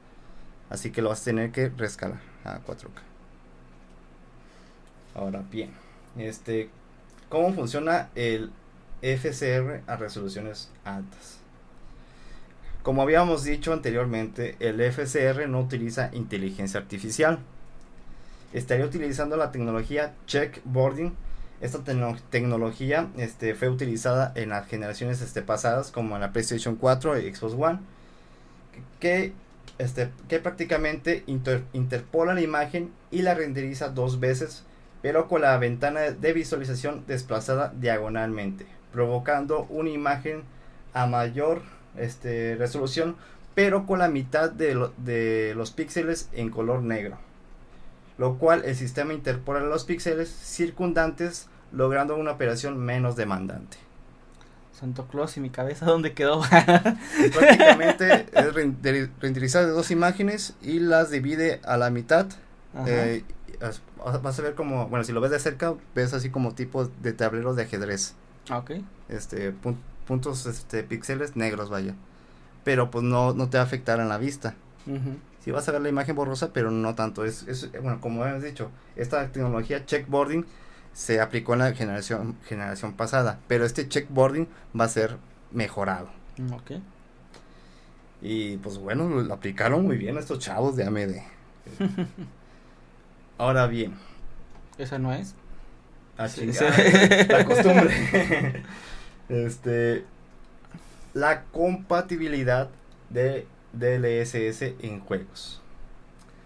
Así 0.69 0.91
que 0.91 1.01
lo 1.01 1.09
vas 1.09 1.21
a 1.21 1.25
tener 1.25 1.51
que 1.51 1.69
rescalar 1.69 2.19
a 2.45 2.59
4K. 2.59 3.01
Ahora 5.15 5.43
bien, 5.51 5.71
este, 6.17 6.69
¿cómo 7.27 7.53
funciona 7.53 8.09
el 8.15 8.51
FSR 9.01 9.81
a 9.87 9.95
resoluciones 9.97 10.71
altas? 10.85 11.40
Como 12.83 13.03
habíamos 13.03 13.43
dicho 13.43 13.73
anteriormente, 13.73 14.55
el 14.59 14.81
FCR 14.81 15.47
no 15.47 15.59
utiliza 15.59 16.09
inteligencia 16.13 16.79
artificial. 16.79 17.37
Estaría 18.53 18.85
utilizando 18.85 19.37
la 19.37 19.51
tecnología 19.51 20.15
checkboarding. 20.25 21.13
Esta 21.61 21.83
tecnología 22.31 23.09
este, 23.17 23.53
fue 23.53 23.69
utilizada 23.69 24.31
en 24.33 24.49
las 24.49 24.67
generaciones 24.67 25.21
este, 25.21 25.43
pasadas, 25.43 25.91
como 25.91 26.15
en 26.15 26.21
la 26.21 26.31
PlayStation 26.31 26.75
4 26.75 27.19
y 27.19 27.35
Xbox 27.35 27.53
One, 27.53 27.79
que, 28.99 29.33
este, 29.77 30.09
que 30.27 30.39
prácticamente 30.39 31.23
interpola 31.27 32.33
la 32.33 32.41
imagen 32.41 32.91
y 33.11 33.21
la 33.21 33.35
renderiza 33.35 33.89
dos 33.89 34.19
veces, 34.19 34.63
pero 35.03 35.27
con 35.27 35.41
la 35.41 35.55
ventana 35.59 35.99
de 36.01 36.33
visualización 36.33 37.03
desplazada 37.05 37.71
diagonalmente, 37.79 38.65
provocando 38.91 39.67
una 39.69 39.91
imagen 39.91 40.41
a 40.93 41.05
mayor 41.05 41.61
este, 41.97 42.55
resolución, 42.55 43.15
pero 43.55 43.85
con 43.85 43.99
la 43.99 44.07
mitad 44.07 44.49
de, 44.49 44.89
de 44.97 45.53
los 45.55 45.71
píxeles 45.71 46.29
en 46.33 46.49
color 46.49 46.81
negro. 46.81 47.17
Lo 48.17 48.37
cual 48.37 48.63
el 48.65 48.75
sistema 48.75 49.13
interpola 49.13 49.61
los 49.61 49.83
píxeles 49.83 50.29
circundantes 50.29 51.47
logrando 51.71 52.15
una 52.15 52.31
operación 52.31 52.77
menos 52.77 53.15
demandante. 53.15 53.77
Santo 54.81 55.05
Claus 55.05 55.37
y 55.37 55.41
mi 55.41 55.51
cabeza, 55.51 55.85
¿dónde 55.85 56.13
quedó? 56.13 56.41
Prácticamente 56.41 58.25
es 58.33 58.53
renderizar 59.19 59.65
de 59.65 59.71
dos 59.71 59.91
imágenes 59.91 60.55
y 60.61 60.79
las 60.79 61.11
divide 61.11 61.61
a 61.63 61.77
la 61.77 61.91
mitad. 61.91 62.27
Eh, 62.87 63.23
vas 64.23 64.39
a 64.39 64.41
ver 64.41 64.55
como, 64.55 64.87
bueno, 64.87 65.05
si 65.05 65.11
lo 65.11 65.21
ves 65.21 65.29
de 65.29 65.39
cerca, 65.39 65.75
ves 65.93 66.13
así 66.13 66.31
como 66.31 66.55
tipo 66.55 66.85
de 66.85 67.13
tableros 67.13 67.55
de 67.55 67.63
ajedrez. 67.63 68.15
Ok. 68.51 68.71
Este, 69.07 69.53
puntos 70.05 70.45
este, 70.45 70.83
píxeles 70.83 71.35
negros, 71.35 71.69
vaya. 71.69 71.95
Pero 72.63 72.91
pues 72.91 73.03
no, 73.03 73.33
no 73.33 73.49
te 73.49 73.57
va 73.57 73.63
a 73.63 73.65
afectar 73.65 73.99
en 73.99 74.09
la 74.09 74.17
vista. 74.17 74.55
Si 75.43 75.51
vas 75.51 75.67
a 75.67 75.71
ver 75.71 75.81
la 75.81 75.89
imagen 75.89 76.15
borrosa, 76.15 76.53
pero 76.53 76.71
no 76.71 76.95
tanto. 76.95 77.25
Es, 77.25 77.47
es, 77.47 77.71
bueno, 77.71 77.99
como 78.01 78.25
hemos 78.25 78.43
dicho, 78.43 78.71
esta 78.95 79.31
tecnología 79.31 79.85
checkboarding 79.85 80.45
se 80.93 81.21
aplicó 81.21 81.53
en 81.53 81.59
la 81.59 81.73
generación, 81.73 82.37
generación 82.45 82.93
pasada, 82.93 83.39
pero 83.47 83.65
este 83.65 83.87
checkboarding 83.87 84.47
va 84.79 84.85
a 84.85 84.89
ser 84.89 85.17
mejorado. 85.51 86.09
Mm, 86.37 86.53
ok. 86.53 86.71
Y 88.21 88.57
pues 88.57 88.77
bueno, 88.77 89.09
lo 89.09 89.33
aplicaron 89.33 89.83
muy 89.85 89.97
bien 89.97 90.17
estos 90.17 90.39
chavos 90.39 90.75
de 90.75 90.85
AMD. 90.85 91.15
Ahora 93.37 93.65
bien. 93.67 93.93
¿Esa 94.77 94.99
no 94.99 95.13
es? 95.13 95.35
Ah, 96.17 96.27
la 97.29 97.45
costumbre. 97.45 98.63
Este, 99.31 100.03
la 101.13 101.43
compatibilidad 101.45 102.69
de 103.09 103.47
DLSS 103.71 104.61
en 104.83 104.99
juegos. 104.99 105.61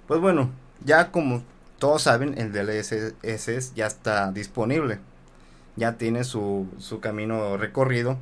Pues 0.08 0.21
bueno, 0.21 0.52
ya 0.84 1.12
como 1.12 1.43
todos 1.80 2.04
saben, 2.04 2.38
el 2.38 2.52
DLSS 2.52 3.74
ya 3.74 3.88
está 3.88 4.32
disponible. 4.32 5.00
Ya 5.76 5.98
tiene 5.98 6.24
su, 6.24 6.67
su 6.78 7.00
camino 7.00 7.58
recorrido. 7.58 8.17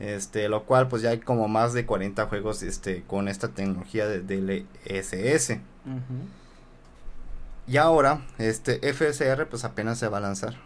Este, 0.00 0.48
lo 0.48 0.64
cual 0.64 0.88
pues 0.88 1.02
ya 1.02 1.10
hay 1.10 1.20
como 1.20 1.46
más 1.46 1.72
de 1.72 1.86
40 1.86 2.26
juegos 2.26 2.62
este, 2.62 3.02
con 3.02 3.28
esta 3.28 3.48
tecnología 3.48 4.08
de 4.08 4.20
DLSS. 4.22 5.58
Y 7.66 7.76
ahora, 7.76 8.22
este 8.38 8.80
FSR 8.92 9.46
pues 9.46 9.64
apenas 9.64 9.98
se 9.98 10.08
va 10.08 10.18
a 10.18 10.22
lanzar. 10.22 10.56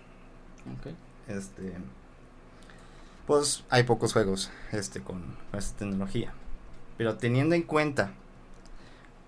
Este, 1.26 1.74
pues 3.28 3.62
hay 3.68 3.82
pocos 3.82 4.14
juegos 4.14 4.50
este, 4.72 5.02
con 5.02 5.36
esta 5.52 5.76
tecnología. 5.76 6.32
Pero 6.96 7.18
teniendo 7.18 7.54
en 7.54 7.62
cuenta 7.62 8.14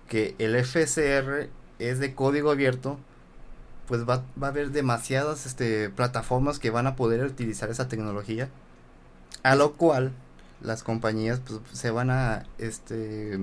que 0.09 0.33
el 0.39 0.55
FSR 0.55 1.49
es 1.77 1.99
de 1.99 2.15
código 2.15 2.49
abierto, 2.49 2.97
pues 3.87 4.09
va, 4.09 4.23
va, 4.41 4.47
a 4.47 4.49
haber 4.49 4.71
demasiadas 4.71 5.45
este, 5.45 5.91
plataformas 5.91 6.57
que 6.57 6.71
van 6.71 6.87
a 6.87 6.95
poder 6.95 7.23
utilizar 7.23 7.69
esa 7.69 7.87
tecnología. 7.89 8.49
A 9.43 9.55
lo 9.55 9.73
cual 9.73 10.11
las 10.61 10.81
compañías 10.81 11.39
pues, 11.39 11.61
se 11.71 11.91
van 11.91 12.09
a 12.09 12.47
este, 12.57 13.39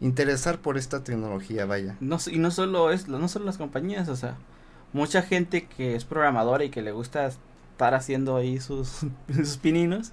interesar 0.00 0.60
por 0.60 0.78
esta 0.78 1.04
tecnología, 1.04 1.66
vaya. 1.66 1.98
No, 2.00 2.16
y 2.26 2.38
no 2.38 2.50
solo, 2.50 2.90
es, 2.90 3.06
no 3.06 3.28
solo 3.28 3.44
las 3.44 3.58
compañías, 3.58 4.08
o 4.08 4.16
sea, 4.16 4.38
mucha 4.94 5.20
gente 5.20 5.66
que 5.66 5.94
es 5.94 6.06
programadora 6.06 6.64
y 6.64 6.70
que 6.70 6.80
le 6.80 6.92
gusta 6.92 7.30
estar 7.74 7.94
haciendo 7.94 8.36
ahí 8.36 8.60
sus, 8.60 9.04
sus 9.34 9.56
pininos, 9.58 10.12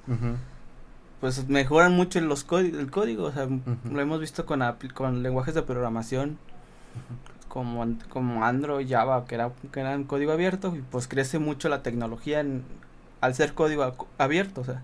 pues 1.19 1.47
mejoran 1.47 1.93
mucho 1.93 2.19
los 2.21 2.45
el 2.52 2.89
código, 2.89 3.26
o 3.26 3.32
sea, 3.32 3.47
lo 3.47 4.02
hemos 4.02 4.19
visto 4.19 4.47
con, 4.47 4.63
con 4.95 5.21
lenguajes 5.21 5.54
de 5.54 5.62
programación 5.62 6.39
como, 7.47 7.86
como 8.10 8.43
Android, 8.43 8.89
Java, 8.89 9.26
que, 9.26 9.36
era, 9.36 9.52
que 9.71 9.80
eran 9.80 10.06
código 10.06 10.32
abierto, 10.32 10.76
y 10.76 10.82
pues 10.82 11.08
crece 11.08 11.38
mucho 11.38 11.69
la 11.69 11.84
tecnología 11.84 12.39
en, 12.39 12.63
al 13.21 13.36
ser 13.36 13.54
código 13.54 13.95
abierto, 14.17 14.62
o 14.62 14.63
sea, 14.63 14.82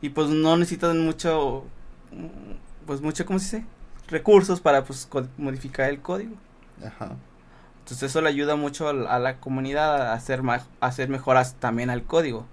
y 0.00 0.10
pues 0.10 0.28
no 0.28 0.56
necesitan 0.56 1.04
mucho, 1.04 1.64
pues 2.86 3.00
mucho, 3.00 3.26
¿cómo 3.26 3.40
se 3.40 3.56
dice? 3.56 3.68
Recursos 4.06 4.60
para 4.60 4.84
pues 4.84 5.08
modificar 5.36 5.90
el 5.90 6.00
código. 6.00 6.36
Ajá. 6.84 7.16
Entonces 7.84 8.10
eso 8.10 8.22
le 8.22 8.30
ayuda 8.30 8.56
mucho 8.56 8.88
a 8.88 9.18
la 9.18 9.36
comunidad 9.40 10.08
a 10.08 10.14
hacer, 10.14 10.40
a 10.48 10.62
hacer 10.80 11.10
mejoras 11.10 11.56
también 11.56 11.90
al 11.90 12.02
código. 12.04 12.46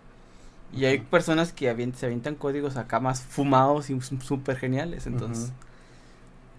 Y 0.73 0.83
hay 0.83 0.99
personas 0.99 1.53
que 1.53 1.73
se 1.95 2.05
avientan 2.05 2.35
códigos 2.35 2.75
acá 2.75 2.99
más 2.99 3.21
fumados 3.21 3.89
y 3.89 4.01
súper 4.01 4.57
geniales. 4.57 5.07
Entonces, 5.07 5.53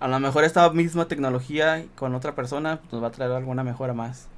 a 0.00 0.08
lo 0.08 0.18
mejor 0.20 0.44
esta 0.44 0.70
misma 0.70 1.06
tecnología 1.06 1.84
con 1.96 2.14
otra 2.14 2.34
persona 2.34 2.80
nos 2.90 3.02
va 3.02 3.08
a 3.08 3.10
traer 3.10 3.32
alguna 3.32 3.62
mejora 3.62 3.92
más. 3.92 4.28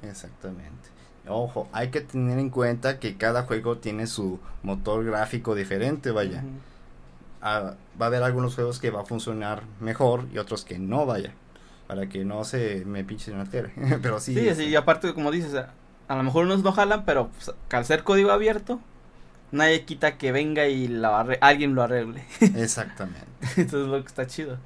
Exactamente. 0.00 0.88
Ojo, 1.28 1.68
hay 1.72 1.90
que 1.90 2.00
tener 2.00 2.38
en 2.38 2.48
cuenta 2.48 2.98
que 2.98 3.18
cada 3.18 3.42
juego 3.42 3.76
tiene 3.76 4.06
su 4.06 4.40
motor 4.62 5.04
gráfico 5.04 5.54
diferente, 5.54 6.12
vaya. 6.12 6.42
Ah, 7.42 7.74
va 8.00 8.06
a 8.06 8.08
haber 8.08 8.22
algunos 8.22 8.54
juegos 8.54 8.78
que 8.80 8.90
va 8.90 9.02
a 9.02 9.04
funcionar 9.04 9.64
mejor 9.80 10.24
y 10.32 10.38
otros 10.38 10.64
que 10.64 10.78
no, 10.78 11.04
vaya 11.04 11.34
para 11.86 12.08
que 12.08 12.24
no 12.24 12.44
se 12.44 12.84
me 12.84 13.04
pinche 13.04 13.30
en 13.30 13.38
la 13.38 13.44
tele. 13.44 13.70
pero 14.02 14.20
sí. 14.20 14.34
Sí, 14.34 14.54
sí, 14.54 14.64
y 14.64 14.76
aparte, 14.76 15.12
como 15.14 15.30
dices, 15.30 15.54
a, 15.54 16.16
lo 16.16 16.22
mejor 16.22 16.44
unos 16.44 16.62
no 16.62 16.72
jalan, 16.72 17.04
pero 17.04 17.28
pues, 17.28 17.52
al 17.70 17.84
ser 17.84 18.02
código 18.02 18.30
abierto, 18.30 18.80
nadie 19.52 19.84
quita 19.84 20.18
que 20.18 20.32
venga 20.32 20.66
y 20.66 21.00
alguien 21.40 21.74
lo 21.74 21.82
arregle. 21.82 22.24
Exactamente. 22.40 23.26
Entonces 23.56 23.88
lo 23.88 24.00
que 24.00 24.08
está 24.08 24.26
chido. 24.26 24.58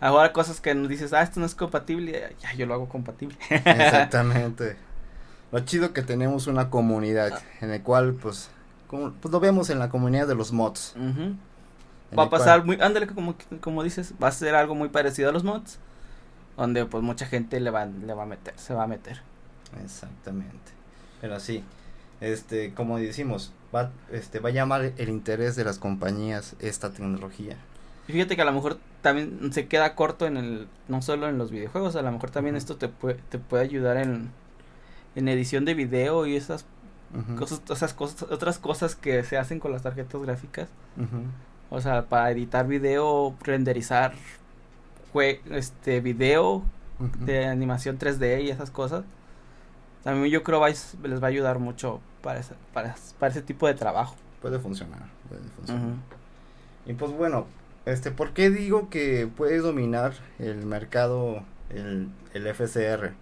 Ahora 0.00 0.32
cosas 0.32 0.60
que 0.60 0.74
nos 0.74 0.88
dices, 0.88 1.12
ah, 1.12 1.22
esto 1.22 1.40
no 1.40 1.46
es 1.46 1.54
compatible, 1.54 2.34
ya 2.40 2.54
yo 2.54 2.64
lo 2.66 2.74
hago 2.74 2.88
compatible. 2.88 3.36
Exactamente. 3.50 4.76
Lo 5.52 5.60
chido 5.60 5.92
que 5.92 6.02
tenemos 6.02 6.46
una 6.46 6.70
comunidad 6.70 7.42
en 7.60 7.70
el 7.70 7.82
cual, 7.82 8.14
pues, 8.14 8.50
como, 8.86 9.10
pues 9.12 9.30
lo 9.30 9.40
vemos 9.40 9.68
en 9.68 9.78
la 9.78 9.90
comunidad 9.90 10.26
de 10.26 10.36
los 10.36 10.52
mods. 10.52 10.94
Va 12.16 12.24
a 12.24 12.30
pasar 12.30 12.64
muy, 12.64 12.78
ándale, 12.80 13.08
como, 13.08 13.34
como 13.60 13.82
dices, 13.82 14.14
va 14.22 14.28
a 14.28 14.32
ser 14.32 14.54
algo 14.54 14.74
muy 14.74 14.88
parecido 14.88 15.28
a 15.28 15.32
los 15.32 15.44
mods 15.44 15.78
donde 16.56 16.84
pues 16.86 17.02
mucha 17.02 17.26
gente 17.26 17.60
le 17.60 17.70
va, 17.70 17.86
le 17.86 18.14
va 18.14 18.24
a 18.24 18.26
meter, 18.26 18.54
se 18.56 18.74
va 18.74 18.84
a 18.84 18.86
meter. 18.86 19.22
Exactamente. 19.82 20.72
Pero 21.20 21.40
sí, 21.40 21.64
este, 22.20 22.74
como 22.74 22.98
decimos, 22.98 23.52
va, 23.74 23.90
este, 24.10 24.40
va 24.40 24.50
a 24.50 24.52
llamar 24.52 24.92
el 24.96 25.08
interés 25.08 25.56
de 25.56 25.64
las 25.64 25.78
compañías 25.78 26.56
esta 26.60 26.90
tecnología. 26.90 27.56
Y 28.08 28.12
fíjate 28.12 28.36
que 28.36 28.42
a 28.42 28.46
lo 28.46 28.52
mejor 28.52 28.78
también 29.02 29.52
se 29.52 29.68
queda 29.68 29.94
corto 29.94 30.26
en 30.26 30.36
el, 30.36 30.68
no 30.88 31.00
solo 31.02 31.28
en 31.28 31.38
los 31.38 31.50
videojuegos, 31.50 31.96
a 31.96 32.02
lo 32.02 32.10
mejor 32.12 32.30
también 32.30 32.56
esto 32.56 32.76
te 32.76 32.88
puede, 32.88 33.14
te 33.28 33.38
puede 33.38 33.62
ayudar 33.62 33.96
en, 33.96 34.30
en 35.14 35.28
edición 35.28 35.64
de 35.64 35.74
video 35.74 36.26
y 36.26 36.36
esas 36.36 36.66
cosas, 37.38 37.62
esas 37.70 37.94
cosas, 37.94 38.22
otras 38.30 38.58
cosas 38.58 38.94
que 38.94 39.22
se 39.24 39.38
hacen 39.38 39.60
con 39.60 39.72
las 39.72 39.82
tarjetas 39.82 40.20
gráficas. 40.20 40.68
O 41.70 41.80
sea, 41.80 42.06
para 42.06 42.30
editar 42.30 42.66
video, 42.66 43.36
renderizar 43.42 44.12
este 45.14 46.00
video 46.00 46.62
de 47.20 47.46
animación 47.46 47.98
3D 47.98 48.42
y 48.44 48.50
esas 48.50 48.70
cosas. 48.70 49.04
También 50.04 50.32
yo 50.32 50.42
creo 50.42 50.60
vais, 50.60 50.96
les 51.02 51.22
va 51.22 51.26
a 51.26 51.30
ayudar 51.30 51.58
mucho 51.58 52.00
para, 52.22 52.40
ese, 52.40 52.54
para, 52.72 52.94
para 53.18 53.32
ese 53.32 53.42
tipo 53.42 53.66
de 53.66 53.74
trabajo. 53.74 54.16
Puede 54.40 54.58
funcionar, 54.58 55.00
puede 55.28 55.42
funcionar. 55.56 55.96
Y 56.86 56.94
pues 56.94 57.12
bueno, 57.12 57.46
este, 57.86 58.10
¿por 58.10 58.32
qué 58.32 58.50
digo 58.50 58.88
que 58.88 59.28
puede 59.36 59.58
dominar 59.58 60.14
el 60.38 60.64
mercado 60.64 61.42
el, 61.68 62.08
el 62.32 62.46
FCR? 62.54 63.12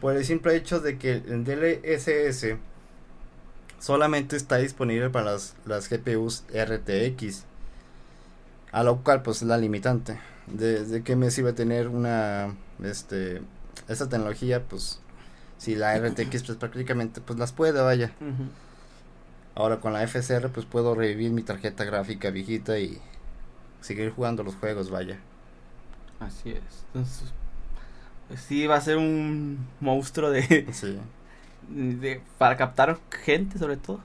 Por 0.00 0.16
el 0.16 0.24
simple 0.24 0.56
hecho 0.56 0.80
de 0.80 0.98
que 0.98 1.12
el 1.12 1.44
DLSS 1.44 2.58
solamente 3.78 4.36
está 4.36 4.56
disponible 4.56 5.10
para 5.10 5.32
las, 5.32 5.54
las 5.64 5.88
GPUs 5.88 6.44
RTX. 6.52 7.44
A 8.72 8.82
lo 8.82 8.98
cual 9.02 9.22
pues 9.22 9.42
es 9.42 9.48
la 9.48 9.56
limitante. 9.56 10.18
De, 10.46 10.84
de 10.84 11.02
qué 11.02 11.16
me 11.16 11.30
sirve 11.30 11.52
tener 11.52 11.88
una 11.88 12.54
este 12.82 13.40
esta 13.88 14.08
tecnología 14.08 14.62
pues 14.62 15.00
si 15.58 15.74
la 15.74 15.98
RTX 15.98 16.42
pues 16.42 16.58
prácticamente 16.58 17.20
pues 17.20 17.38
las 17.38 17.52
puede 17.52 17.80
vaya. 17.80 18.12
Ahora 19.54 19.80
con 19.80 19.92
la 19.92 20.06
FSR 20.06 20.48
pues 20.50 20.66
puedo 20.66 20.94
revivir 20.94 21.30
mi 21.30 21.42
tarjeta 21.42 21.84
gráfica 21.84 22.30
viejita 22.30 22.78
y 22.78 23.00
seguir 23.80 24.10
jugando 24.10 24.42
los 24.42 24.54
juegos, 24.56 24.90
vaya. 24.90 25.18
Así 26.20 26.50
es. 26.50 26.84
Entonces, 26.88 27.32
pues 28.28 28.40
sí 28.40 28.66
va 28.66 28.76
a 28.76 28.80
ser 28.80 28.96
un 28.96 29.66
monstruo 29.80 30.30
de 30.30 30.66
sí 30.72 30.98
de, 31.68 32.20
para 32.38 32.56
captar 32.56 32.98
gente 33.24 33.58
sobre 33.58 33.76
todo. 33.76 34.00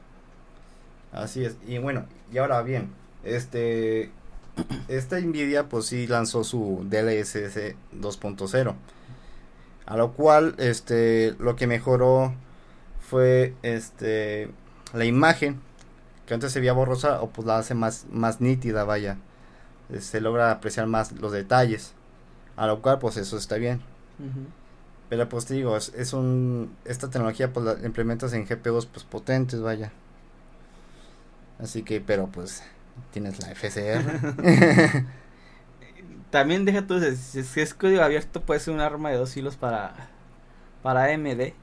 Así 1.12 1.43
es. 1.43 1.58
Y 1.67 1.78
bueno, 1.78 2.06
y 2.32 2.38
ahora 2.38 2.62
bien, 2.62 2.89
este 3.23 4.12
esta 4.88 5.19
Nvidia 5.19 5.69
pues 5.69 5.86
sí 5.86 6.08
lanzó 6.08 6.43
su 6.43 6.86
DLSS 6.89 7.76
2.0. 7.95 8.76
A 9.86 9.98
lo 9.98 10.13
cual 10.13 10.56
este 10.58 11.36
lo 11.39 11.56
que 11.56 11.67
mejoró 11.67 12.34
fue 13.00 13.56
este 13.63 14.50
la 14.93 15.06
imagen 15.06 15.60
que 16.26 16.34
antes 16.34 16.52
se 16.52 16.60
veía 16.60 16.74
borrosa 16.74 17.22
o 17.22 17.30
pues 17.30 17.48
la 17.48 17.58
hace 17.58 17.74
más 17.74 18.06
más 18.12 18.41
nítida, 18.41 18.84
vaya. 18.84 19.17
Se 20.00 20.22
logra 20.22 20.52
apreciar 20.52 20.86
más 20.88 21.12
los 21.13 21.32
detalles. 21.32 21.93
A 22.56 22.67
lo 22.67 22.82
cual 22.82 23.00
pues 23.00 23.17
eso 23.17 23.38
está 23.38 23.56
bien. 23.56 23.82
Pero 25.10 25.28
pues 25.28 25.45
te 25.45 25.56
digo, 25.56 25.76
es, 25.76 26.13
un... 26.13 26.76
Esta 26.86 27.10
tecnología 27.10 27.52
pues 27.52 27.65
la 27.65 27.86
implementas 27.86 28.34
en 28.34 28.45
GPUs 28.45 28.86
pues 28.86 29.06
potentes, 29.06 29.60
vaya. 29.62 29.91
Así 31.58 31.82
que, 31.82 32.00
pero 32.00 32.28
pues 32.28 32.63
tienes 33.12 33.39
la 33.39 33.54
FCR. 33.54 35.06
También 36.32 36.65
deja 36.65 36.86
tú, 36.86 36.99
si, 37.02 37.39
es 37.60 37.73
código 37.73 38.04
abierto 38.04 38.41
puede 38.41 38.60
ser 38.60 38.73
un 38.73 38.82
arma 38.82 39.10
de 39.10 39.17
dos 39.17 39.36
hilos 39.36 39.58
para, 39.58 39.93
para 40.84 41.06
AMD. 41.06 41.54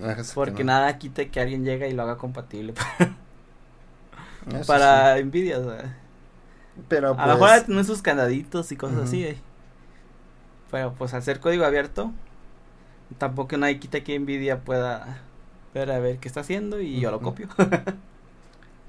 Ah, 0.00 0.16
porque 0.34 0.64
nada 0.64 0.98
quita 0.98 1.24
que 1.26 1.40
alguien 1.40 1.64
llegue 1.64 1.88
y 1.88 1.92
lo 1.92 2.02
haga 2.02 2.16
compatible 2.16 2.74
para, 4.66 5.20
Nvidia. 5.22 5.60
Pero 6.88 7.16
a 7.18 7.26
lo 7.26 7.34
mejor 7.34 7.48
pues 7.48 7.66
tener 7.66 7.84
sus 7.84 8.02
candaditos 8.02 8.70
y 8.72 8.76
cosas 8.76 8.98
así. 9.04 9.24
Eh. 9.24 9.36
Pero 10.70 10.94
pues 10.94 11.14
al 11.14 11.22
ser 11.22 11.40
código 11.40 11.64
abierto, 11.64 12.12
tampoco 13.18 13.56
nadie 13.56 13.78
quita 13.78 14.02
que 14.02 14.18
Nvidia 14.18 14.60
pueda 14.60 15.22
ver 15.72 15.90
a 15.90 15.98
ver 15.98 16.18
qué 16.18 16.28
está 16.28 16.40
haciendo 16.40 16.80
y 16.80 17.00
yo 17.00 17.10
lo 17.10 17.20
copio. 17.20 17.48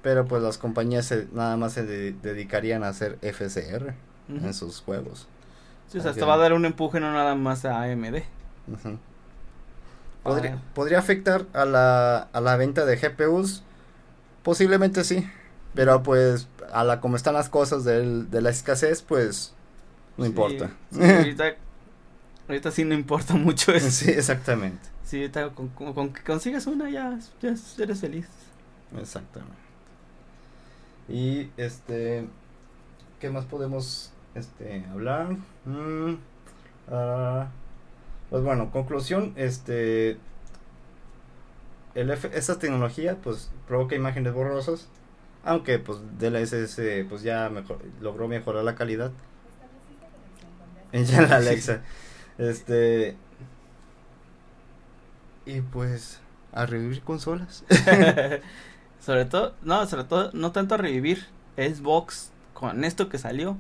Pero 0.06 0.28
pues 0.28 0.44
las 0.44 0.60
compañías 0.60 1.12
nada 1.34 1.58
más 1.58 1.74
se 1.74 1.84
dedicarían 1.84 2.84
a 2.84 2.89
hacer 2.89 3.18
FCR 3.24 3.96
en 4.30 4.54
sus 4.54 4.82
juegos. 4.82 5.28
Sí, 5.88 5.98
o 5.98 6.02
sea, 6.02 6.12
esto 6.12 6.28
va 6.28 6.36
a 6.36 6.38
dar 6.38 6.54
un 6.54 6.63
empuje 6.63 7.00
no 7.00 7.12
nada 7.12 7.34
más 7.34 7.65
a 7.65 7.82
AMD. 7.82 8.18
¿Podría, 10.22 10.62
¿Podría 10.76 11.00
afectar 11.00 11.48
a 11.54 11.65
la, 11.65 12.18
a 12.32 12.39
la 12.39 12.56
venta 12.56 12.86
de 12.86 12.98
GPUs? 12.98 13.63
Posiblemente 14.44 15.04
sí. 15.04 15.28
Pero 15.74 16.04
pues 16.04 16.50
a 16.72 16.84
la 16.84 17.02
como 17.02 17.15
están 17.15 17.34
las 17.34 17.50
cosas 17.50 17.84
de 17.84 18.41
la 18.41 18.50
escasez, 18.52 19.02
pues 19.02 19.56
no 20.18 20.28
importa. 20.28 20.70
ahorita 20.94 21.56
Ahorita 22.48 22.70
sí 22.70 22.86
no 22.86 22.94
importa 22.94 23.34
mucho 23.38 23.74
eso. 23.74 23.89
Sí, 23.89 24.12
exactamente. 24.12 24.88
Sí, 25.04 25.18
ahorita 25.18 25.50
con, 25.50 26.13
que 26.13 26.22
consigas 26.22 26.68
una 26.68 26.91
ya, 26.91 27.18
ya 27.41 27.56
eres 27.80 28.00
feliz. 28.02 28.28
Exactamente. 28.96 29.64
Y 31.08 31.50
este, 31.58 32.28
¿qué 33.20 33.30
más 33.30 33.46
podemos 33.46 34.12
este, 34.34 34.86
hablar? 34.91 35.38
Mm, 35.65 36.15
ah, 36.89 37.48
pues 38.30 38.44
bueno, 38.44 38.72
conclusión, 38.72 39.34
este, 39.36 40.18
el 41.94 42.10
F, 42.12 42.30
esta 42.34 42.58
tecnología 42.60 43.18
pues 43.22 43.52
provoca 43.68 43.96
imágenes 43.96 44.34
borrosas, 44.34 44.88
aunque 45.44 45.80
pues 45.80 46.00
DLSS 46.20 47.08
pues 47.08 47.22
ya 47.22 47.50
mejor, 47.50 47.80
logró 48.02 48.28
mejorar 48.28 48.63
la 48.63 48.76
calidad. 48.76 49.12
Ya 51.04 51.22
la 51.24 51.38
Alexa. 51.38 51.82
Este. 52.38 53.15
Y 55.46 55.62
pues. 55.62 56.20
A 56.54 56.65
revivir 56.65 57.02
consolas. 57.02 57.65
sobre 59.06 59.26
todo, 59.26 59.54
no, 59.62 59.86
sobre 59.86 60.04
todo, 60.06 60.32
no 60.34 60.52
tanto 60.52 60.76
a 60.76 60.78
revivir. 60.78 61.28
Xbox, 61.58 62.32
con 62.54 62.84
esto 62.84 63.08
que 63.08 63.18
salió, 63.18 63.56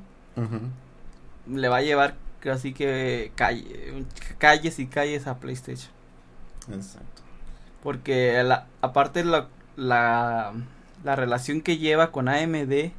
le 1.47 1.69
va 1.69 1.77
a 1.77 1.81
llevar, 1.81 2.15
así 2.51 2.73
que 2.73 3.31
calle, 3.35 4.05
calles 4.37 4.79
y 4.79 4.87
calles 4.87 5.27
a 5.27 5.37
PlayStation. 5.37 5.91
Exacto. 6.69 7.21
Porque 7.83 8.41
la, 8.43 8.65
aparte 8.81 9.23
la, 9.23 9.47
la, 9.77 10.53
la 11.03 11.15
relación 11.15 11.61
que 11.61 11.77
lleva 11.77 12.11
con 12.11 12.27
AMD, 12.27 12.91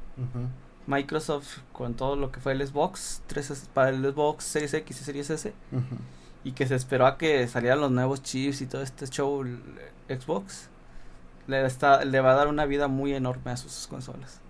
Microsoft 0.86 1.58
con 1.72 1.94
todo 1.94 2.14
lo 2.14 2.30
que 2.30 2.38
fue 2.40 2.52
el 2.52 2.64
Xbox 2.64 3.22
3 3.26 3.70
para 3.74 3.90
el 3.90 4.02
Xbox 4.02 4.44
Series 4.44 4.72
X 4.72 5.00
y 5.00 5.04
Series 5.04 5.30
S 5.30 5.52
y 6.44 6.52
que 6.52 6.66
se 6.68 6.76
esperó 6.76 7.06
a 7.06 7.18
que 7.18 7.48
salieran 7.48 7.80
los 7.80 7.90
nuevos 7.90 8.22
chips 8.22 8.60
y 8.60 8.66
todo 8.66 8.82
este 8.82 9.06
show 9.08 9.44
Xbox 10.08 10.68
le 11.46 11.64
está 11.64 12.04
le 12.04 12.20
va 12.20 12.32
a 12.32 12.34
dar 12.34 12.48
una 12.48 12.66
vida 12.66 12.88
muy 12.88 13.14
enorme 13.14 13.50
a 13.50 13.56
sus, 13.56 13.86
consolas. 13.86 14.40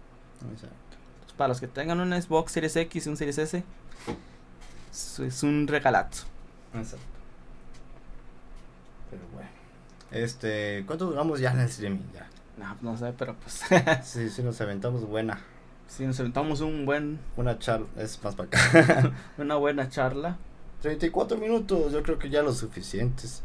para 1.37 1.49
los 1.49 1.61
que 1.61 1.69
tengan 1.69 2.01
un 2.01 2.21
Xbox 2.21 2.53
Series 2.53 2.77
X 2.77 3.07
y 3.07 3.09
un 3.09 3.17
Series 3.17 3.39
S 3.39 3.65
es 5.23 5.43
un 5.43 5.67
regalazo. 5.67 6.27
Exacto. 6.75 7.05
Pero 9.11 9.23
bueno. 9.33 9.49
Este, 10.11 10.85
¿cuánto 10.87 11.07
duramos 11.07 11.41
ya 11.41 11.53
en 11.53 11.61
el 11.61 11.67
streaming 11.67 12.01
ya? 12.15 12.29
No, 12.57 12.77
no 12.81 12.97
sé, 12.97 13.13
pero 13.17 13.35
pues 13.35 13.61
sí, 14.05 14.31
sí 14.31 14.43
nos 14.43 14.61
aventamos 14.61 15.07
buena. 15.07 15.41
Si 15.89 16.05
nos 16.05 16.17
sentamos 16.17 16.61
un 16.63 16.85
buen... 16.85 17.21
Una 17.37 17.59
charla, 17.59 17.87
es 17.97 18.23
más 18.25 18.35
para 18.35 18.49
acá. 18.49 19.13
una 19.39 19.55
buena 19.57 19.89
charla. 19.89 20.37
34 20.83 21.39
minutos, 21.39 21.93
yo 21.93 22.03
creo 22.03 22.19
que 22.19 22.29
ya 22.29 22.43
lo 22.43 22.53
suficientes. 22.53 23.43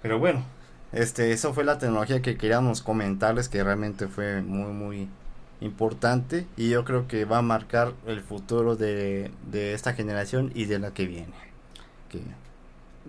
Pero 0.00 0.18
bueno, 0.18 0.44
este, 0.96 1.32
eso 1.32 1.52
fue 1.52 1.64
la 1.64 1.78
tecnología 1.78 2.22
que 2.22 2.36
queríamos 2.36 2.82
comentarles, 2.82 3.48
que 3.48 3.62
realmente 3.62 4.08
fue 4.08 4.42
muy, 4.42 4.72
muy 4.72 5.08
importante. 5.60 6.46
Y 6.56 6.70
yo 6.70 6.84
creo 6.84 7.06
que 7.06 7.24
va 7.24 7.38
a 7.38 7.42
marcar 7.42 7.92
el 8.06 8.20
futuro 8.20 8.76
de, 8.76 9.30
de 9.50 9.74
esta 9.74 9.92
generación 9.92 10.52
y 10.54 10.64
de 10.64 10.78
la 10.78 10.92
que 10.92 11.06
viene. 11.06 11.34
Que 12.10 12.20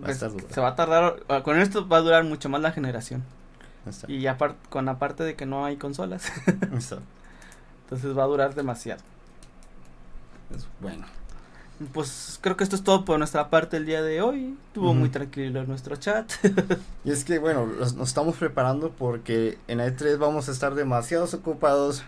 va 0.02 0.08
a 0.08 0.10
estar 0.10 0.30
Se 0.50 0.60
va 0.60 0.68
a 0.68 0.76
tardar, 0.76 1.22
con 1.42 1.58
esto 1.58 1.88
va 1.88 1.98
a 1.98 2.00
durar 2.00 2.24
mucho 2.24 2.48
más 2.48 2.60
la 2.60 2.72
generación. 2.72 3.24
Y 4.06 4.26
aparte, 4.26 4.58
con 4.68 4.88
aparte 4.88 5.24
de 5.24 5.34
que 5.34 5.46
no 5.46 5.64
hay 5.64 5.76
consolas. 5.76 6.30
Entonces 6.46 8.16
va 8.16 8.24
a 8.24 8.26
durar 8.26 8.54
demasiado. 8.54 9.00
bueno. 10.80 11.06
Pues 11.92 12.38
creo 12.40 12.56
que 12.56 12.64
esto 12.64 12.76
es 12.76 12.82
todo 12.82 13.04
por 13.04 13.18
nuestra 13.18 13.50
parte 13.50 13.76
el 13.76 13.86
día 13.86 14.02
de 14.02 14.20
hoy. 14.20 14.56
Estuvo 14.68 14.94
muy 14.94 15.10
tranquilo 15.10 15.64
nuestro 15.64 15.96
chat. 15.96 16.30
y 17.04 17.10
es 17.10 17.24
que, 17.24 17.38
bueno, 17.38 17.66
nos 17.66 18.08
estamos 18.08 18.36
preparando 18.36 18.90
porque 18.90 19.58
en 19.68 19.78
E3 19.78 20.18
vamos 20.18 20.48
a 20.48 20.52
estar 20.52 20.74
demasiados 20.74 21.34
ocupados 21.34 22.02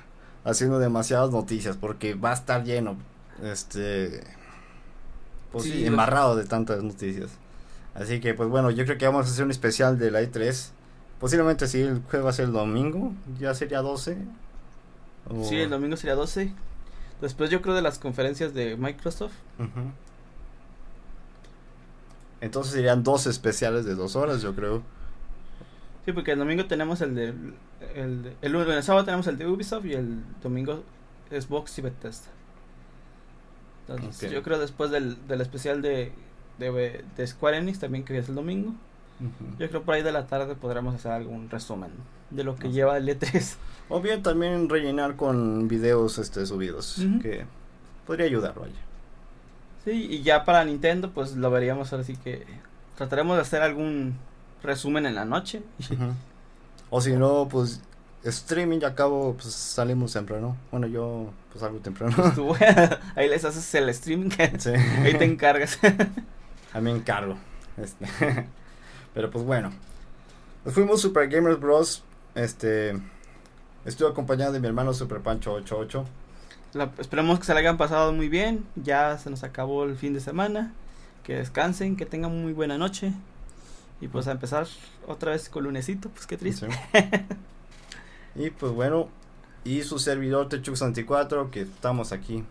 haciendo 0.45 0.79
demasiadas 0.79 1.31
noticias 1.31 1.77
porque 1.77 2.15
va 2.15 2.31
a 2.31 2.35
estar 2.35 2.65
lleno. 2.65 2.97
Este. 3.43 4.25
Pues 5.53 5.65
sí, 5.65 5.87
embarrado 5.87 6.37
de 6.37 6.45
tantas 6.45 6.83
noticias. 6.83 7.31
Así 7.95 8.21
que, 8.21 8.35
pues 8.35 8.49
bueno, 8.49 8.71
yo 8.71 8.85
creo 8.85 8.99
que 8.99 9.07
vamos 9.07 9.27
a 9.27 9.31
hacer 9.31 9.45
un 9.45 9.51
especial 9.51 9.99
de 9.99 10.11
la 10.11 10.23
E3 10.23 10.71
posiblemente 11.21 11.69
si 11.69 11.83
el 11.83 12.03
juego 12.11 12.25
va 12.25 12.31
a 12.31 12.33
ser 12.33 12.47
el 12.47 12.53
domingo, 12.53 13.13
ya 13.39 13.55
sería 13.55 13.83
12. 13.83 14.17
Sí, 15.43 15.57
el 15.57 15.71
domingo 15.71 15.97
sería 15.97 16.15
12. 16.15 16.53
Después 17.21 17.51
yo 17.51 17.61
creo 17.61 17.75
de 17.75 17.83
las 17.83 17.99
conferencias 17.99 18.55
de 18.55 18.77
Microsoft. 18.77 19.35
Entonces 22.41 22.73
serían 22.73 23.03
dos 23.03 23.27
especiales 23.27 23.85
de 23.85 23.95
dos 23.95 24.17
horas, 24.17 24.41
yo 24.41 24.55
creo. 24.55 24.83
Sí, 26.05 26.13
porque 26.13 26.33
el 26.33 26.39
domingo 26.39 26.67
tenemos 26.67 27.01
el 27.03 27.15
de. 27.15 27.35
El, 27.95 28.35
el, 28.41 28.83
sábado 28.83 29.05
tenemos 29.05 29.27
el 29.27 29.37
de 29.37 29.47
Ubisoft 29.47 29.85
y 29.85 29.95
el 29.95 30.23
domingo 30.43 30.83
es 31.31 31.45
Xbox 31.45 31.79
y 31.79 31.83
Bethesda. 31.83 32.31
Entonces, 33.89 34.31
yo 34.31 34.43
creo 34.43 34.59
después 34.59 34.91
del, 34.91 35.27
del 35.27 35.41
especial 35.41 35.83
de, 35.83 36.13
de, 36.59 37.05
de, 37.17 37.27
Square 37.27 37.59
Enix 37.59 37.81
también 37.81 38.05
que 38.05 38.17
es 38.17 38.29
el 38.29 38.35
domingo. 38.37 38.75
Yo 39.59 39.69
creo 39.69 39.83
por 39.83 39.95
ahí 39.95 40.03
de 40.03 40.13
la 40.13 40.27
tarde 40.27 40.55
podremos 40.55 40.95
hacer 40.95 41.13
algún 41.13 41.51
resumen 41.51 41.91
de 42.31 42.45
lo 42.45 42.57
que 42.57 42.71
lleva 42.71 42.97
el 42.97 43.09
E3. 43.09 43.57
O 43.89 44.01
bien 44.01 44.23
también 44.23 44.69
rellenar 44.69 45.17
con 45.17 45.69
videos 45.69 46.19
este 46.19 46.47
subidos, 46.47 47.05
que 47.21 47.45
podría 48.07 48.27
ayudar, 48.27 48.55
vaya. 48.59 48.73
Sí, 49.85 50.09
y 50.11 50.23
ya 50.23 50.45
para 50.45 50.65
Nintendo 50.65 51.11
pues 51.11 51.37
lo 51.37 51.51
veríamos 51.51 51.93
ahora 51.93 52.05
sí 52.05 52.17
que 52.17 52.47
trataremos 52.97 53.37
de 53.37 53.43
hacer 53.43 53.63
algún 53.63 54.17
resumen 54.63 55.07
en 55.07 55.15
la 55.15 55.25
noche. 55.25 55.63
O 56.91 57.01
si 57.01 57.13
no, 57.13 57.49
pues 57.49 57.81
streaming, 58.25 58.79
ya 58.81 58.89
acabo, 58.89 59.35
pues 59.35 59.53
salimos 59.53 60.13
temprano. 60.13 60.57
Bueno, 60.71 60.87
yo 60.87 61.33
pues 61.51 61.61
salgo 61.61 61.79
temprano. 61.79 62.15
Pues 62.17 62.61
ahí 63.17 63.29
les 63.29 63.45
haces 63.45 63.75
el 63.75 63.89
streaming, 63.89 64.31
ahí 64.39 65.15
te 65.15 65.25
encargas. 65.25 65.79
ahí 66.73 66.83
me 66.83 66.91
encargo. 66.91 67.37
Este. 67.77 68.07
Pero 69.15 69.31
pues 69.31 69.45
bueno. 69.45 69.71
Nos 70.65 70.75
fuimos 70.75 71.01
Super 71.01 71.29
Gamers 71.29 71.61
Bros. 71.61 72.03
Este. 72.35 73.01
Estuve 73.85 74.11
acompañado 74.11 74.53
de 74.53 74.61
mi 74.61 74.67
hermano 74.67 74.93
Super 74.93 75.21
Pancho 75.21 75.55
88. 75.55 76.05
esperemos 76.99 77.39
que 77.39 77.47
se 77.47 77.55
le 77.55 77.61
hayan 77.61 77.79
pasado 77.79 78.13
muy 78.13 78.29
bien. 78.29 78.67
Ya 78.77 79.17
se 79.19 79.31
nos 79.31 79.43
acabó 79.43 79.85
el 79.85 79.97
fin 79.97 80.13
de 80.13 80.21
semana. 80.21 80.73
Que 81.25 81.37
descansen, 81.37 81.97
que 81.97 82.07
tengan 82.07 82.41
muy 82.43 82.53
buena 82.53 82.79
noche. 82.79 83.13
Y 84.01 84.09
pues 84.09 84.27
a 84.29 84.33
empezar 84.33 84.67
otra 85.07 85.33
vez 85.33 85.49
con 85.49 85.65
lunesito, 85.65 86.09
pues 86.09 86.27
qué 86.27 86.37
triste. 86.37 86.69
y 88.35 88.51
pues 88.51 88.73
bueno, 88.73 89.09
y 89.65 89.83
su 89.83 89.99
servidor 89.99 90.49
Techux24, 90.49 91.51
que 91.51 91.63
estamos 91.63 92.13
aquí 92.13 92.45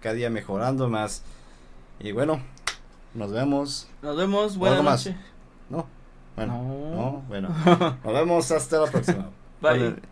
cada 0.00 0.14
día 0.14 0.30
mejorando 0.30 0.88
más. 0.88 1.22
Y 1.98 2.12
bueno, 2.12 2.40
nos 3.14 3.32
vemos. 3.32 3.88
Nos 4.00 4.16
vemos, 4.16 4.56
buenas 4.56 4.82
noches. 4.82 5.16
No, 5.70 5.86
bueno, 6.36 6.52
no. 6.94 7.22
bueno. 7.28 7.48
Nos 8.04 8.12
vemos 8.12 8.50
hasta 8.50 8.80
la 8.80 8.90
próxima. 8.90 9.30
Bye. 9.60 10.11